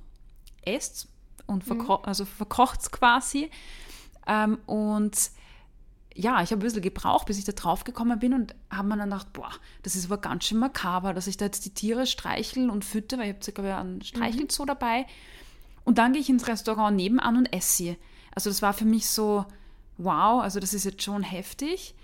[0.63, 1.07] esst
[1.45, 3.49] und verko also verkocht quasi.
[4.27, 5.31] Ähm, und
[6.15, 8.97] ja, ich habe ein bisschen gebraucht, bis ich da drauf gekommen bin und habe mir
[8.97, 9.51] dann gedacht, boah,
[9.83, 13.17] das ist aber ganz schön makaber, dass ich da jetzt die Tiere streicheln und fütter,
[13.17, 15.05] weil ich habe sogar einen Streichelzoo dabei.
[15.85, 17.97] Und dann gehe ich ins Restaurant nebenan und esse sie.
[18.35, 19.45] Also das war für mich so,
[19.97, 21.95] wow, also das ist jetzt schon heftig.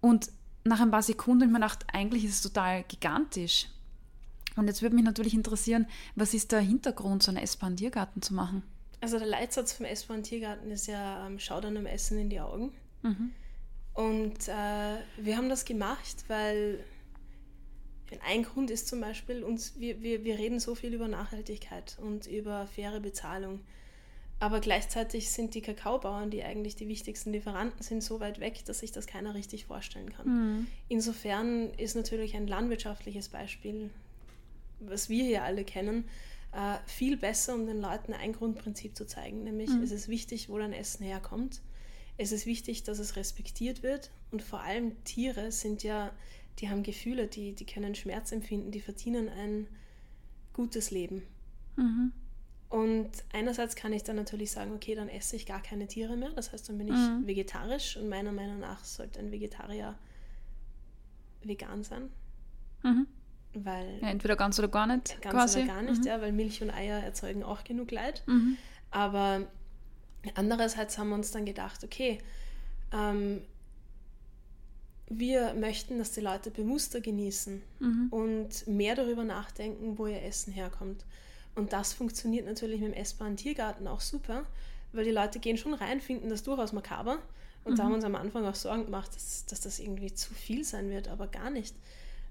[0.00, 0.30] Und
[0.64, 3.68] nach ein paar Sekunden habe ich mir gedacht, eigentlich ist es total gigantisch.
[4.56, 8.34] Und jetzt würde mich natürlich interessieren, was ist der Hintergrund, so einen essbaren Tiergarten zu
[8.34, 8.62] machen?
[9.00, 12.72] Also der Leitsatz vom essbaren Tiergarten ist ja, ähm, schau deinem Essen in die Augen.
[13.94, 16.80] Und äh, wir haben das gemacht, weil
[18.26, 22.26] ein Grund ist zum Beispiel, uns, wir, wir, wir reden so viel über Nachhaltigkeit und
[22.26, 23.60] über faire Bezahlung.
[24.40, 28.80] Aber gleichzeitig sind die Kakaobauern, die eigentlich die wichtigsten Lieferanten sind, so weit weg, dass
[28.80, 30.26] sich das keiner richtig vorstellen kann.
[30.88, 33.90] Insofern ist natürlich ein landwirtschaftliches Beispiel,
[34.88, 36.04] was wir hier alle kennen,
[36.52, 40.58] äh, viel besser, um den Leuten ein Grundprinzip zu zeigen, nämlich es ist wichtig, wo
[40.58, 41.60] dein Essen herkommt.
[42.16, 44.10] Es ist wichtig, dass es respektiert wird.
[44.30, 46.12] Und vor allem Tiere sind ja,
[46.60, 49.66] die haben Gefühle, die, die können Schmerz empfinden, die verdienen ein
[50.52, 51.22] gutes Leben.
[52.70, 56.30] Und einerseits kann ich dann natürlich sagen, okay, dann esse ich gar keine Tiere mehr,
[56.30, 56.94] das heißt, dann bin ich
[57.26, 57.96] vegetarisch.
[57.96, 59.96] Und meiner Meinung nach sollte ein Vegetarier
[61.42, 62.10] vegan sein,
[62.82, 63.06] Mhm.
[63.54, 65.20] Weil Ja, entweder ganz oder gar nicht.
[65.22, 65.58] Ganz quasi.
[65.60, 66.06] oder gar nicht, Mhm.
[66.06, 68.22] ja, weil Milch und Eier erzeugen auch genug Leid.
[68.26, 68.56] Mhm.
[68.90, 69.42] Aber
[70.34, 72.18] andererseits haben wir uns dann gedacht, okay,
[72.92, 73.42] ähm,
[75.08, 78.08] wir möchten, dass die Leute bewusster genießen Mhm.
[78.10, 81.04] und mehr darüber nachdenken, wo ihr Essen herkommt.
[81.54, 84.44] Und das funktioniert natürlich mit dem essbaren Tiergarten auch super,
[84.92, 87.18] weil die Leute gehen schon rein, finden das durchaus makaber.
[87.64, 90.34] Und da haben wir uns am Anfang auch Sorgen gemacht, dass, dass das irgendwie zu
[90.34, 91.74] viel sein wird, aber gar nicht.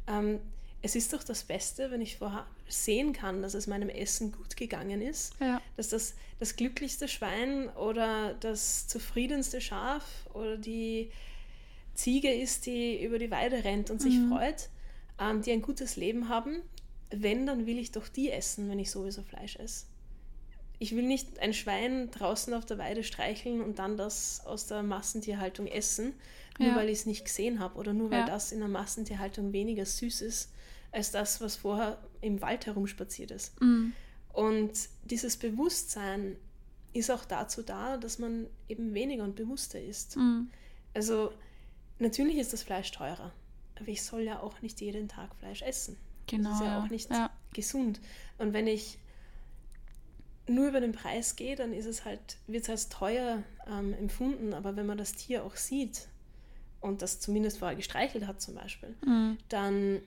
[0.08, 0.40] Ähm,
[0.86, 4.56] es ist doch das Beste, wenn ich vorher sehen kann, dass es meinem Essen gut
[4.58, 5.62] gegangen ist, Ja.
[5.78, 10.04] dass das das glücklichste Schwein oder das zufriedenste Schaf
[10.34, 11.10] oder die
[11.96, 14.70] Ziege ist, die über die Weide rennt und sich freut,
[15.20, 16.62] ähm, die ein gutes Leben haben.
[17.12, 19.86] Wenn, dann will ich doch die essen, wenn ich sowieso Fleisch esse.
[20.80, 24.84] Ich will nicht ein Schwein draußen auf der Weide streicheln und dann das aus der
[24.84, 26.14] Massentierhaltung essen,
[26.60, 26.76] nur Ja.
[26.76, 28.26] weil ich es nicht gesehen habe oder nur weil Ja.
[28.26, 30.50] das in der Massentierhaltung weniger süß ist
[30.94, 33.60] als das, was vorher im Wald herumspaziert ist.
[33.62, 33.94] Mhm.
[34.32, 34.72] Und
[35.04, 36.38] dieses Bewusstsein
[36.94, 40.16] ist auch dazu da, dass man eben weniger und bewusster isst.
[40.16, 40.50] Mhm.
[40.94, 41.34] Also
[42.00, 43.32] natürlich ist das Fleisch teurer,
[43.80, 45.98] aber ich soll ja auch nicht jeden Tag Fleisch essen.
[46.28, 46.50] Genau.
[46.52, 46.84] Das ist ja ja.
[46.84, 47.30] auch nicht Ja.
[47.54, 48.00] gesund.
[48.38, 48.98] Und wenn ich
[50.48, 54.54] nur über den Preis gehe, dann ist es halt, wird es als teuer ähm, empfunden.
[54.54, 56.08] Aber wenn man das Tier auch sieht
[56.82, 59.38] und das zumindest vorher gestreichelt hat zum Beispiel, Mhm.
[59.50, 60.02] dann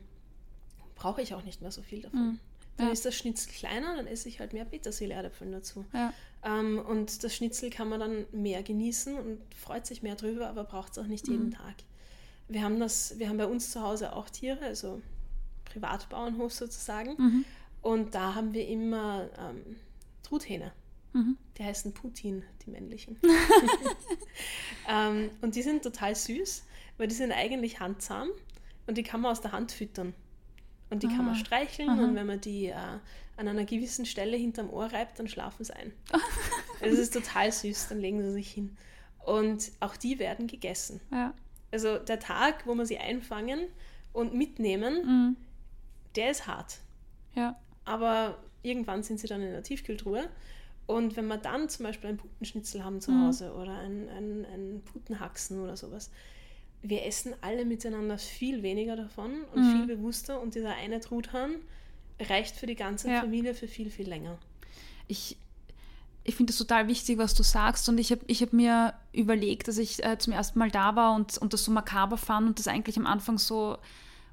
[0.96, 2.20] brauche ich auch nicht mehr so viel davon.
[2.20, 2.40] Mhm.
[2.76, 2.92] Dann Ja.
[2.92, 5.84] ist das Schnitzel kleiner, dann esse ich halt mehr Petersilie-Erdäpfel dazu.
[5.94, 6.12] Ja.
[6.44, 10.64] Ähm, und das Schnitzel kann man dann mehr genießen und freut sich mehr drüber, aber
[10.64, 11.74] braucht es auch nicht jeden Tag.
[12.48, 15.00] Wir haben das, wir haben bei uns zu Hause auch Tiere, also
[15.64, 17.14] Privatbauernhof sozusagen.
[17.18, 17.44] Mhm.
[17.82, 19.76] Und da haben wir immer ähm,
[20.22, 20.72] Truthähne.
[21.12, 21.36] Mhm.
[21.56, 23.18] Die heißen Putin, die männlichen.
[24.88, 26.64] ähm, und die sind total süß,
[26.98, 28.28] weil die sind eigentlich handzahm
[28.86, 30.14] und die kann man aus der Hand füttern.
[30.90, 32.04] Und die kann man Ah, streicheln aha.
[32.04, 32.74] und wenn man die äh,
[33.36, 35.92] an einer gewissen Stelle hinterm Ohr reibt, dann schlafen sie ein.
[36.80, 38.76] Es ist total süß, dann legen sie sich hin.
[39.24, 41.00] Und auch die werden gegessen.
[41.10, 41.34] Ja.
[41.72, 43.60] Also der Tag, wo wir sie einfangen
[44.12, 45.36] und mitnehmen, Mhm.
[46.14, 46.78] der ist hart.
[47.34, 47.56] Ja.
[47.84, 50.28] Aber irgendwann sind sie dann in der Tiefkühltruhe
[50.86, 53.26] Und wenn wir dann zum Beispiel einen Putenschnitzel haben zu mhm.
[53.26, 56.10] Hause oder einen, einen, einen Putenhaxen oder sowas,
[56.88, 59.76] wir essen alle miteinander viel weniger davon und mhm.
[59.76, 61.56] viel bewusster und dieser eine Truthahn
[62.20, 63.20] reicht für die ganze ja.
[63.20, 64.38] Familie für viel, viel länger.
[65.08, 65.36] Ich,
[66.24, 69.68] ich finde es total wichtig, was du sagst und ich habe ich hab mir überlegt,
[69.68, 72.58] dass ich äh, zum ersten Mal da war und, und das so makaber fand und
[72.58, 73.78] das eigentlich am Anfang so,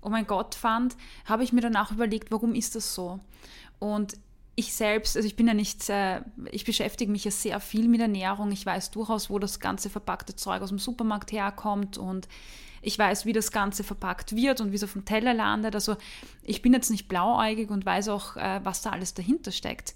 [0.02, 0.96] oh mein Gott fand,
[1.26, 3.20] habe ich mir danach überlegt, warum ist das so?
[3.80, 4.18] Und
[4.56, 8.02] ich selbst, also ich bin ja nicht, äh, ich beschäftige mich ja sehr viel mit
[8.02, 8.52] Ernährung.
[8.52, 12.28] Ich weiß durchaus, wo das ganze verpackte Zeug aus dem Supermarkt herkommt und
[12.84, 15.74] ich weiß, wie das Ganze verpackt wird und wie es auf dem Teller landet.
[15.74, 15.96] Also
[16.44, 19.96] ich bin jetzt nicht blauäugig und weiß auch, äh, was da alles dahinter steckt.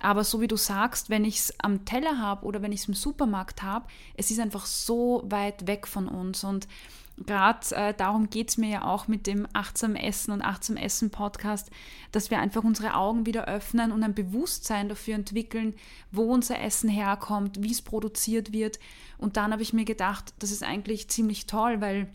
[0.00, 2.88] Aber so wie du sagst, wenn ich es am Teller habe oder wenn ich es
[2.88, 3.86] im Supermarkt habe,
[4.16, 6.68] es ist einfach so weit weg von uns und
[7.16, 11.10] gerade äh, darum geht es mir ja auch mit dem Achtsam Essen und Achtsam Essen
[11.10, 11.70] Podcast,
[12.12, 15.74] dass wir einfach unsere Augen wieder öffnen und ein Bewusstsein dafür entwickeln,
[16.10, 18.78] wo unser Essen herkommt, wie es produziert wird.
[19.18, 22.08] Und dann habe ich mir gedacht, das ist eigentlich ziemlich toll, weil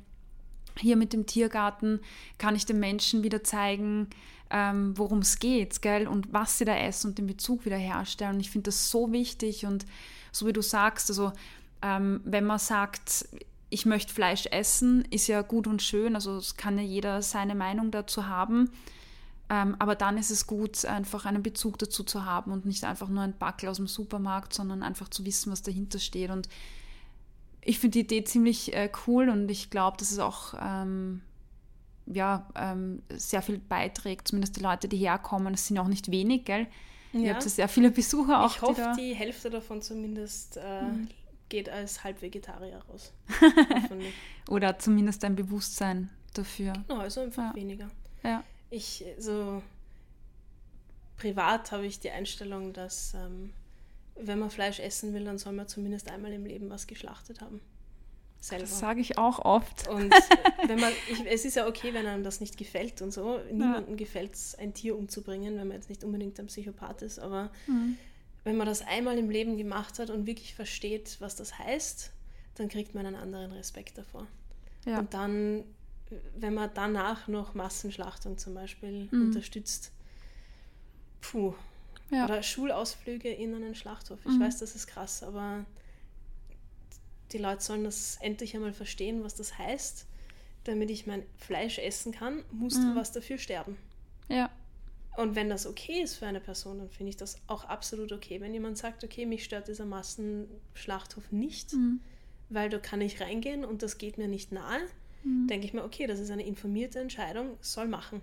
[0.78, 2.00] hier mit dem Tiergarten
[2.38, 4.08] kann ich den Menschen wieder zeigen,
[4.50, 8.36] ähm, worum es geht, gell, und was sie da essen und den Bezug wieder herstellen.
[8.36, 9.86] Und ich finde das so wichtig und
[10.32, 11.32] so wie du sagst, also
[11.82, 13.28] ähm, wenn man sagt,
[13.70, 17.56] ich möchte Fleisch essen, ist ja gut und schön, also es kann ja jeder seine
[17.56, 18.72] Meinung dazu haben.
[19.52, 23.10] Ähm, aber dann ist es gut, einfach einen Bezug dazu zu haben und nicht einfach
[23.10, 26.30] nur ein Backel aus dem Supermarkt, sondern einfach zu wissen, was dahinter steht.
[26.30, 26.48] Und
[27.62, 31.22] ich finde die Idee ziemlich äh, cool und ich glaube, dass es auch ähm,
[32.06, 35.54] ja, ähm, sehr viel beiträgt, zumindest die Leute, die herkommen.
[35.56, 36.68] Es sind auch nicht wenig, gell?
[37.12, 37.20] Ja.
[37.20, 38.56] Ihr habt ja sehr viele Besucher auch.
[38.56, 41.08] Ich hoffe, die, die Hälfte davon zumindest äh, mhm
[41.50, 43.12] geht als Halbvegetarier raus.
[44.50, 46.74] Oder zumindest ein Bewusstsein dafür.
[46.88, 47.56] Genau, also einfach ja.
[47.56, 47.90] weniger.
[48.24, 48.44] Ja.
[48.70, 49.62] Ich, so
[51.18, 53.52] privat habe ich die Einstellung, dass ähm,
[54.16, 57.62] wenn man Fleisch essen will, dann soll man zumindest einmal im Leben was geschlachtet haben.
[58.42, 58.64] Selber.
[58.64, 59.90] Das sage ich auch oft.
[59.90, 60.14] Und
[60.68, 63.40] wenn man, ich, es ist ja okay, wenn einem das nicht gefällt und so.
[63.52, 63.98] Niemandem ja.
[63.98, 67.98] gefällt es, ein Tier umzubringen, wenn man jetzt nicht unbedingt ein Psychopath ist, aber mhm
[68.44, 72.12] wenn man das einmal im Leben gemacht hat und wirklich versteht, was das heißt,
[72.56, 74.28] dann kriegt man einen anderen Respekt davor.
[74.86, 75.00] Ja.
[75.00, 75.64] Und dann,
[76.38, 79.28] wenn man danach noch Massenschlachtung zum Beispiel mhm.
[79.28, 79.92] unterstützt,
[81.22, 81.54] puh.
[82.12, 82.26] Ja.
[82.26, 84.20] Oder Schulausflüge in einen Schlachthof.
[84.26, 84.42] Ich mhm.
[84.42, 85.66] weiß, das ist krass, aber
[87.32, 90.06] die Leute sollen das endlich einmal verstehen, was das heißt.
[90.64, 92.96] Damit ich mein Fleisch essen kann, muss mhm.
[92.96, 93.78] was dafür sterben.
[94.28, 94.50] Ja.
[95.20, 98.40] Und wenn das okay ist für eine Person, dann finde ich das auch absolut okay.
[98.40, 102.00] Wenn jemand sagt, okay, mich stört dieser Massenschlachthof nicht, mhm.
[102.48, 104.80] weil da kann ich reingehen und das geht mir nicht nahe,
[105.26, 105.48] mhm.
[105.48, 108.22] denke ich mir, okay, das ist eine informierte Entscheidung, soll machen.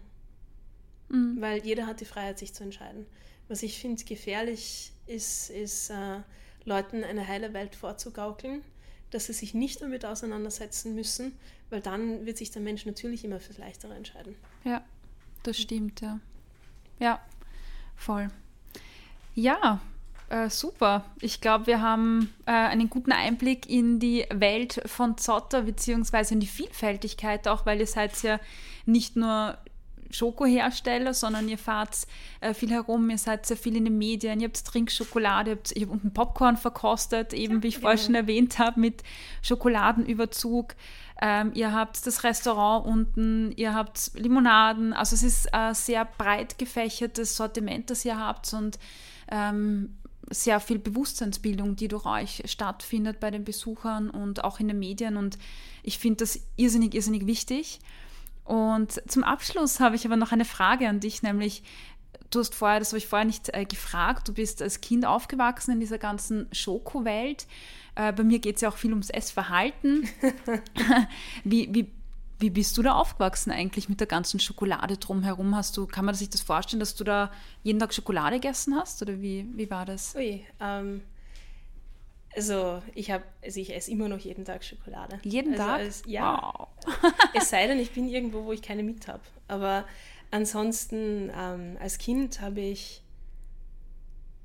[1.11, 1.39] Mhm.
[1.39, 3.05] Weil jeder hat die Freiheit, sich zu entscheiden.
[3.49, 6.21] Was ich finde gefährlich ist, ist äh,
[6.65, 8.63] Leuten eine heile Welt vorzugaukeln,
[9.11, 11.33] dass sie sich nicht damit auseinandersetzen müssen,
[11.69, 14.35] weil dann wird sich der Mensch natürlich immer fürs Leichtere entscheiden.
[14.65, 14.83] Ja,
[15.43, 16.21] das stimmt, ja.
[16.99, 17.21] Ja,
[17.97, 18.29] voll.
[19.35, 19.81] Ja,
[20.29, 21.05] äh, super.
[21.21, 26.41] Ich glaube, wir haben äh, einen guten Einblick in die Welt von Zotter, beziehungsweise in
[26.41, 28.41] die Vielfältigkeit auch, weil ihr seid ja
[28.87, 29.57] nicht nur
[30.11, 32.07] Schokohersteller, sondern ihr fahrt
[32.41, 35.91] äh, viel herum, ihr seid sehr viel in den Medien, ihr habt Trinkschokolade, ihr habt,
[35.91, 37.89] unten Popcorn verkostet, eben ja, wie ich genau.
[37.89, 39.03] vorher schon erwähnt habe, mit
[39.43, 40.75] Schokoladenüberzug.
[41.21, 44.93] Ähm, ihr habt das Restaurant unten, ihr habt Limonaden.
[44.93, 48.79] Also es ist ein sehr breit gefächertes Sortiment, das ihr habt und
[49.31, 49.97] ähm,
[50.31, 55.17] sehr viel Bewusstseinsbildung, die durch euch stattfindet bei den Besuchern und auch in den Medien.
[55.17, 55.39] Und
[55.83, 57.81] ich finde das irrsinnig, irrsinnig wichtig.
[58.45, 61.63] Und zum Abschluss habe ich aber noch eine Frage an dich, nämlich
[62.31, 65.73] du hast vorher, das habe ich vorher nicht äh, gefragt, du bist als Kind aufgewachsen
[65.73, 67.47] in dieser ganzen Schokowelt.
[67.97, 70.09] Äh, bei mir geht es ja auch viel ums Essverhalten.
[71.45, 71.91] wie, wie,
[72.39, 75.57] wie bist du da aufgewachsen eigentlich mit der ganzen Schokolade drumherum?
[75.57, 77.33] Hast du, kann man sich das vorstellen, dass du da
[77.63, 79.01] jeden Tag Schokolade gegessen hast?
[79.03, 80.15] Oder wie, wie war das?
[80.15, 81.03] Ui, ähm,
[82.37, 85.19] also ich habe, also ich esse immer noch jeden Tag Schokolade.
[85.23, 85.79] Jeden also Tag?
[85.81, 86.53] Als, ja.
[86.55, 86.69] Wow.
[87.35, 89.23] es sei denn, ich bin irgendwo, wo ich keine mit habe.
[89.49, 89.87] Aber
[90.31, 93.03] ansonsten, ähm, als Kind habe ich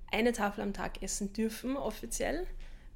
[0.10, 2.48] eine Tafel am Tag essen dürfen, offiziell.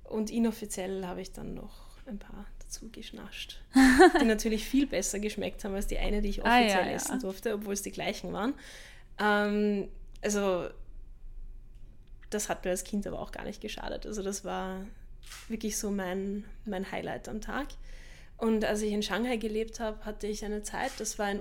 [0.10, 3.62] Und inoffiziell habe ich dann noch ein paar dazu geschnascht,
[4.22, 7.14] die natürlich viel besser geschmeckt haben als die eine, die ich offiziell ah, ja, essen
[7.14, 7.20] ja.
[7.20, 8.53] durfte, obwohl es die gleichen waren.
[9.20, 9.89] Ähm,
[10.22, 10.70] also
[12.30, 14.06] das hat mir als Kind aber auch gar nicht geschadet.
[14.06, 14.86] Also das war
[15.47, 17.68] wirklich so mein, mein Highlight am Tag.
[18.38, 21.39] Und als ich in Shanghai gelebt habe, hatte ich eine Zeit, das war ein,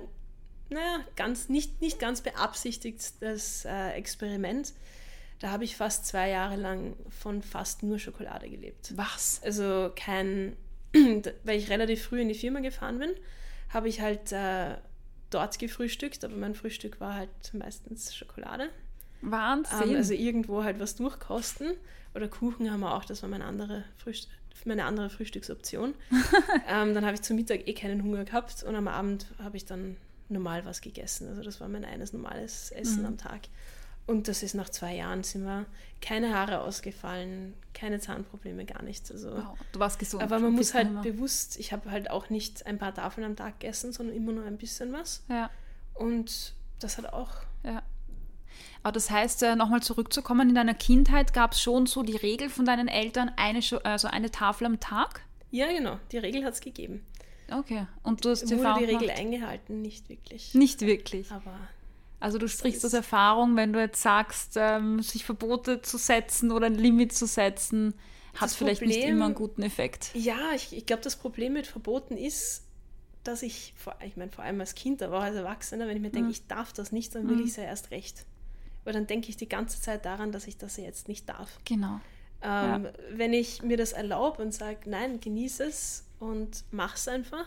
[0.70, 4.72] naja, ganz, nicht, nicht ganz beabsichtigtes äh, Experiment.
[5.38, 8.92] Da habe ich fast zwei Jahre lang von fast nur Schokolade gelebt.
[8.96, 9.40] Was?
[9.44, 10.56] Also kein,
[11.44, 13.10] weil ich relativ früh in die Firma gefahren bin,
[13.70, 14.76] habe ich halt äh,
[15.30, 18.70] dort gefrühstückt, aber mein Frühstück war halt meistens Schokolade.
[19.20, 19.90] Wahnsinn.
[19.90, 21.72] Ähm, also irgendwo halt was durchkosten.
[22.14, 24.28] Oder Kuchen haben wir auch, das war meine andere, Frühst
[24.64, 25.94] meine andere Frühstücksoption.
[26.68, 29.66] ähm, dann habe ich zum Mittag eh keinen Hunger gehabt und am Abend habe ich
[29.66, 29.96] dann
[30.28, 31.28] normal was gegessen.
[31.28, 33.06] Also das war mein eines normales Essen mhm.
[33.06, 33.40] am Tag.
[34.06, 35.64] Und das ist nach zwei Jahren sind wir
[36.02, 39.10] keine Haare ausgefallen, keine Zahnprobleme, gar nichts.
[39.10, 40.22] Also, wow, du warst gesund.
[40.22, 41.02] Aber man muss halt immer.
[41.02, 44.44] bewusst, ich habe halt auch nicht ein paar Tafeln am Tag gegessen, sondern immer nur
[44.44, 45.24] ein bisschen was.
[45.28, 45.50] Ja.
[45.94, 47.30] Und das hat auch.
[47.62, 47.82] Ja.
[48.82, 52.50] Aber das heißt, äh, nochmal zurückzukommen, in deiner Kindheit gab es schon so die Regel
[52.50, 55.22] von deinen Eltern, eine, also eine Tafel am Tag?
[55.50, 55.98] Ja, genau.
[56.12, 57.06] Die Regel hat es gegeben.
[57.50, 57.86] Okay.
[58.02, 59.80] Und du hast die Wurde die Regel eingehalten?
[59.80, 60.52] Nicht wirklich.
[60.54, 61.30] Nicht wirklich.
[61.30, 61.56] Aber
[62.24, 66.64] also du sprichst aus Erfahrung, wenn du jetzt sagst, ähm, sich Verbote zu setzen oder
[66.66, 67.92] ein Limit zu setzen,
[68.32, 70.10] hat das vielleicht Problem, nicht immer einen guten Effekt.
[70.14, 72.62] Ja, ich, ich glaube, das Problem mit Verboten ist,
[73.24, 76.02] dass ich, vor, ich meine vor allem als Kind, aber auch als Erwachsener, wenn ich
[76.02, 76.32] mir denke, mhm.
[76.32, 77.44] ich darf das nicht, dann will mhm.
[77.44, 78.24] ich es ja erst recht.
[78.84, 81.58] Weil dann denke ich die ganze Zeit daran, dass ich das jetzt nicht darf.
[81.66, 82.00] Genau.
[82.40, 82.92] Ähm, ja.
[83.10, 87.46] Wenn ich mir das erlaube und sage, nein, genieße es und mach es einfach,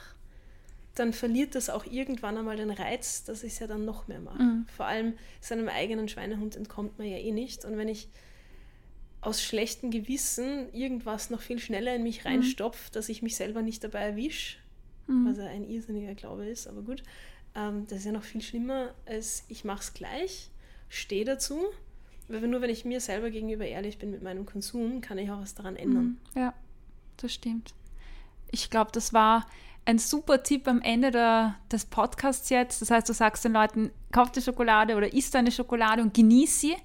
[0.99, 4.19] dann verliert das auch irgendwann einmal den Reiz, dass ich es ja dann noch mehr
[4.19, 4.41] mache.
[4.41, 4.65] Mhm.
[4.75, 7.65] Vor allem seinem eigenen Schweinehund entkommt man ja eh nicht.
[7.65, 8.07] Und wenn ich
[9.21, 12.93] aus schlechtem Gewissen irgendwas noch viel schneller in mich reinstopfe, mhm.
[12.93, 14.57] dass ich mich selber nicht dabei erwische,
[15.07, 15.29] mhm.
[15.29, 17.03] was ja ein irrsinniger Glaube ist, aber gut,
[17.55, 20.49] ähm, das ist ja noch viel schlimmer, als ich mache es gleich
[20.89, 21.59] stehe dazu.
[22.29, 25.39] Weil nur wenn ich mir selber gegenüber ehrlich bin mit meinem Konsum, kann ich auch
[25.39, 26.19] was daran ändern.
[26.33, 26.39] Mhm.
[26.39, 26.53] Ja,
[27.17, 27.73] das stimmt.
[28.51, 29.45] Ich glaube, das war
[29.87, 32.81] ein super Tipp am Ende der, des Podcasts jetzt.
[32.81, 36.59] Das heißt, du sagst den Leuten, kauf die Schokolade oder isst deine Schokolade und genieß
[36.59, 36.75] sie.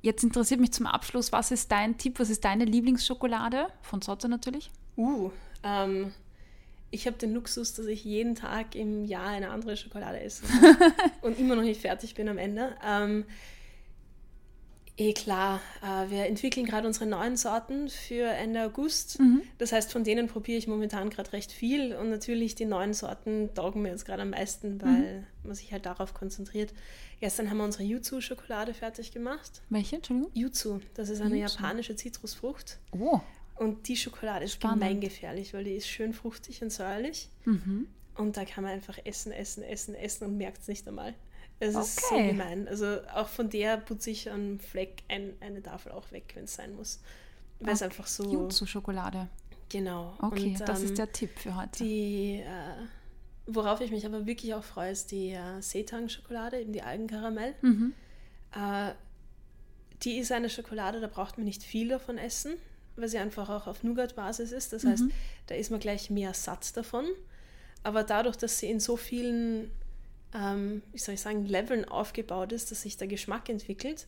[0.00, 3.66] Jetzt interessiert mich zum Abschluss, was ist dein Tipp, was ist deine Lieblingsschokolade?
[3.82, 4.70] Von Sotte natürlich.
[4.96, 5.30] Uh,
[5.62, 6.12] ähm,
[6.90, 10.44] ich habe den Luxus, dass ich jeden Tag im Jahr eine andere Schokolade esse
[11.20, 12.74] und immer noch nicht fertig bin am Ende.
[12.82, 13.26] Ähm,
[14.96, 19.18] eh klar, äh, wir entwickeln gerade unsere neuen Sorten für Ende August.
[19.20, 19.42] Mhm.
[19.58, 23.50] Das heißt, von denen probiere ich momentan gerade recht viel und natürlich die neuen Sorten
[23.54, 25.26] taugen mir jetzt gerade am meisten, weil mhm.
[25.44, 26.72] man sich halt darauf konzentriert.
[27.20, 29.62] Gestern haben wir unsere Yuzu-Schokolade fertig gemacht.
[29.70, 29.96] Welche?
[29.96, 30.30] Entschuldigung?
[30.34, 31.56] Yuzu, das ist eine Yuzu.
[31.56, 32.78] japanische Zitrusfrucht.
[32.92, 33.20] Oh.
[33.54, 34.80] Und die Schokolade ist Spannend.
[34.80, 37.28] gemeingefährlich, weil die ist schön fruchtig und säuerlich.
[37.44, 37.86] Mhm.
[38.16, 41.14] Und da kann man einfach essen, essen, essen, essen und merkt es nicht einmal.
[41.62, 41.84] Es okay.
[41.84, 42.66] ist so gemein.
[42.66, 46.54] Also auch von der putze ich einen Fleck, ein, eine Tafel auch weg, wenn es
[46.54, 47.00] sein muss.
[47.60, 48.24] Weil es einfach so.
[48.24, 49.28] Jutsu Schokolade.
[49.68, 50.16] Genau.
[50.20, 51.84] Okay, und, das ähm, ist der Tipp für heute.
[51.84, 56.82] Die, äh, worauf ich mich aber wirklich auch freue, ist die äh, Seetang-Schokolade, eben die
[56.82, 57.54] Algenkaramell.
[57.62, 57.94] Mhm.
[58.54, 58.92] Äh,
[60.02, 62.54] die ist eine Schokolade, da braucht man nicht viel davon essen
[62.96, 64.72] weil sie einfach auch auf Nougat-Basis ist.
[64.72, 64.90] Das mhm.
[64.90, 65.04] heißt,
[65.46, 67.06] da ist man gleich mehr Satz davon.
[67.82, 69.70] Aber dadurch, dass sie in so vielen,
[70.34, 74.06] ähm, wie soll ich sagen, Leveln aufgebaut ist, dass sich der Geschmack entwickelt,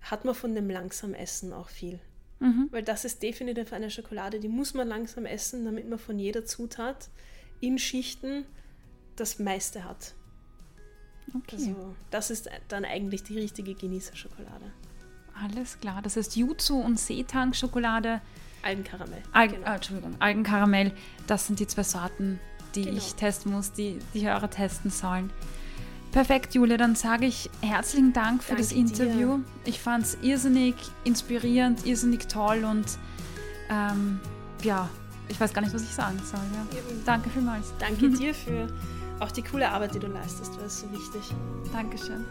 [0.00, 2.00] hat man von dem langsam Essen auch viel.
[2.40, 2.68] Mhm.
[2.70, 6.44] Weil das ist definitiv eine Schokolade, die muss man langsam essen, damit man von jeder
[6.44, 7.08] Zutat
[7.60, 8.44] in Schichten
[9.16, 10.14] das meiste hat.
[11.34, 11.56] Okay.
[11.56, 14.72] Also das ist dann eigentlich die richtige Genießerschokolade.
[15.42, 16.02] Alles klar.
[16.02, 18.20] Das heißt Jutsu und Seetang-Schokolade.
[18.62, 19.22] Algenkaramell.
[19.32, 19.66] Algen, genau.
[19.66, 20.92] ah, Entschuldigung, Algenkaramell.
[21.26, 22.40] Das sind die zwei Sorten,
[22.74, 22.96] die genau.
[22.96, 25.30] ich testen muss, die die Hörer testen sollen.
[26.12, 26.76] Perfekt, Julia.
[26.76, 29.38] Dann sage ich herzlichen Dank für Danke das Interview.
[29.38, 29.44] Dir.
[29.64, 32.86] Ich fand es irrsinnig inspirierend, irrsinnig toll und
[33.68, 34.20] ähm,
[34.62, 34.88] ja,
[35.28, 36.40] ich weiß gar nicht, was ich sagen soll.
[36.54, 36.80] Ja.
[37.04, 37.72] Danke vielmals.
[37.78, 38.68] Danke dir für
[39.20, 40.52] auch die coole Arbeit, die du leistest.
[40.56, 41.34] Das ist so wichtig.
[41.72, 42.24] Dankeschön.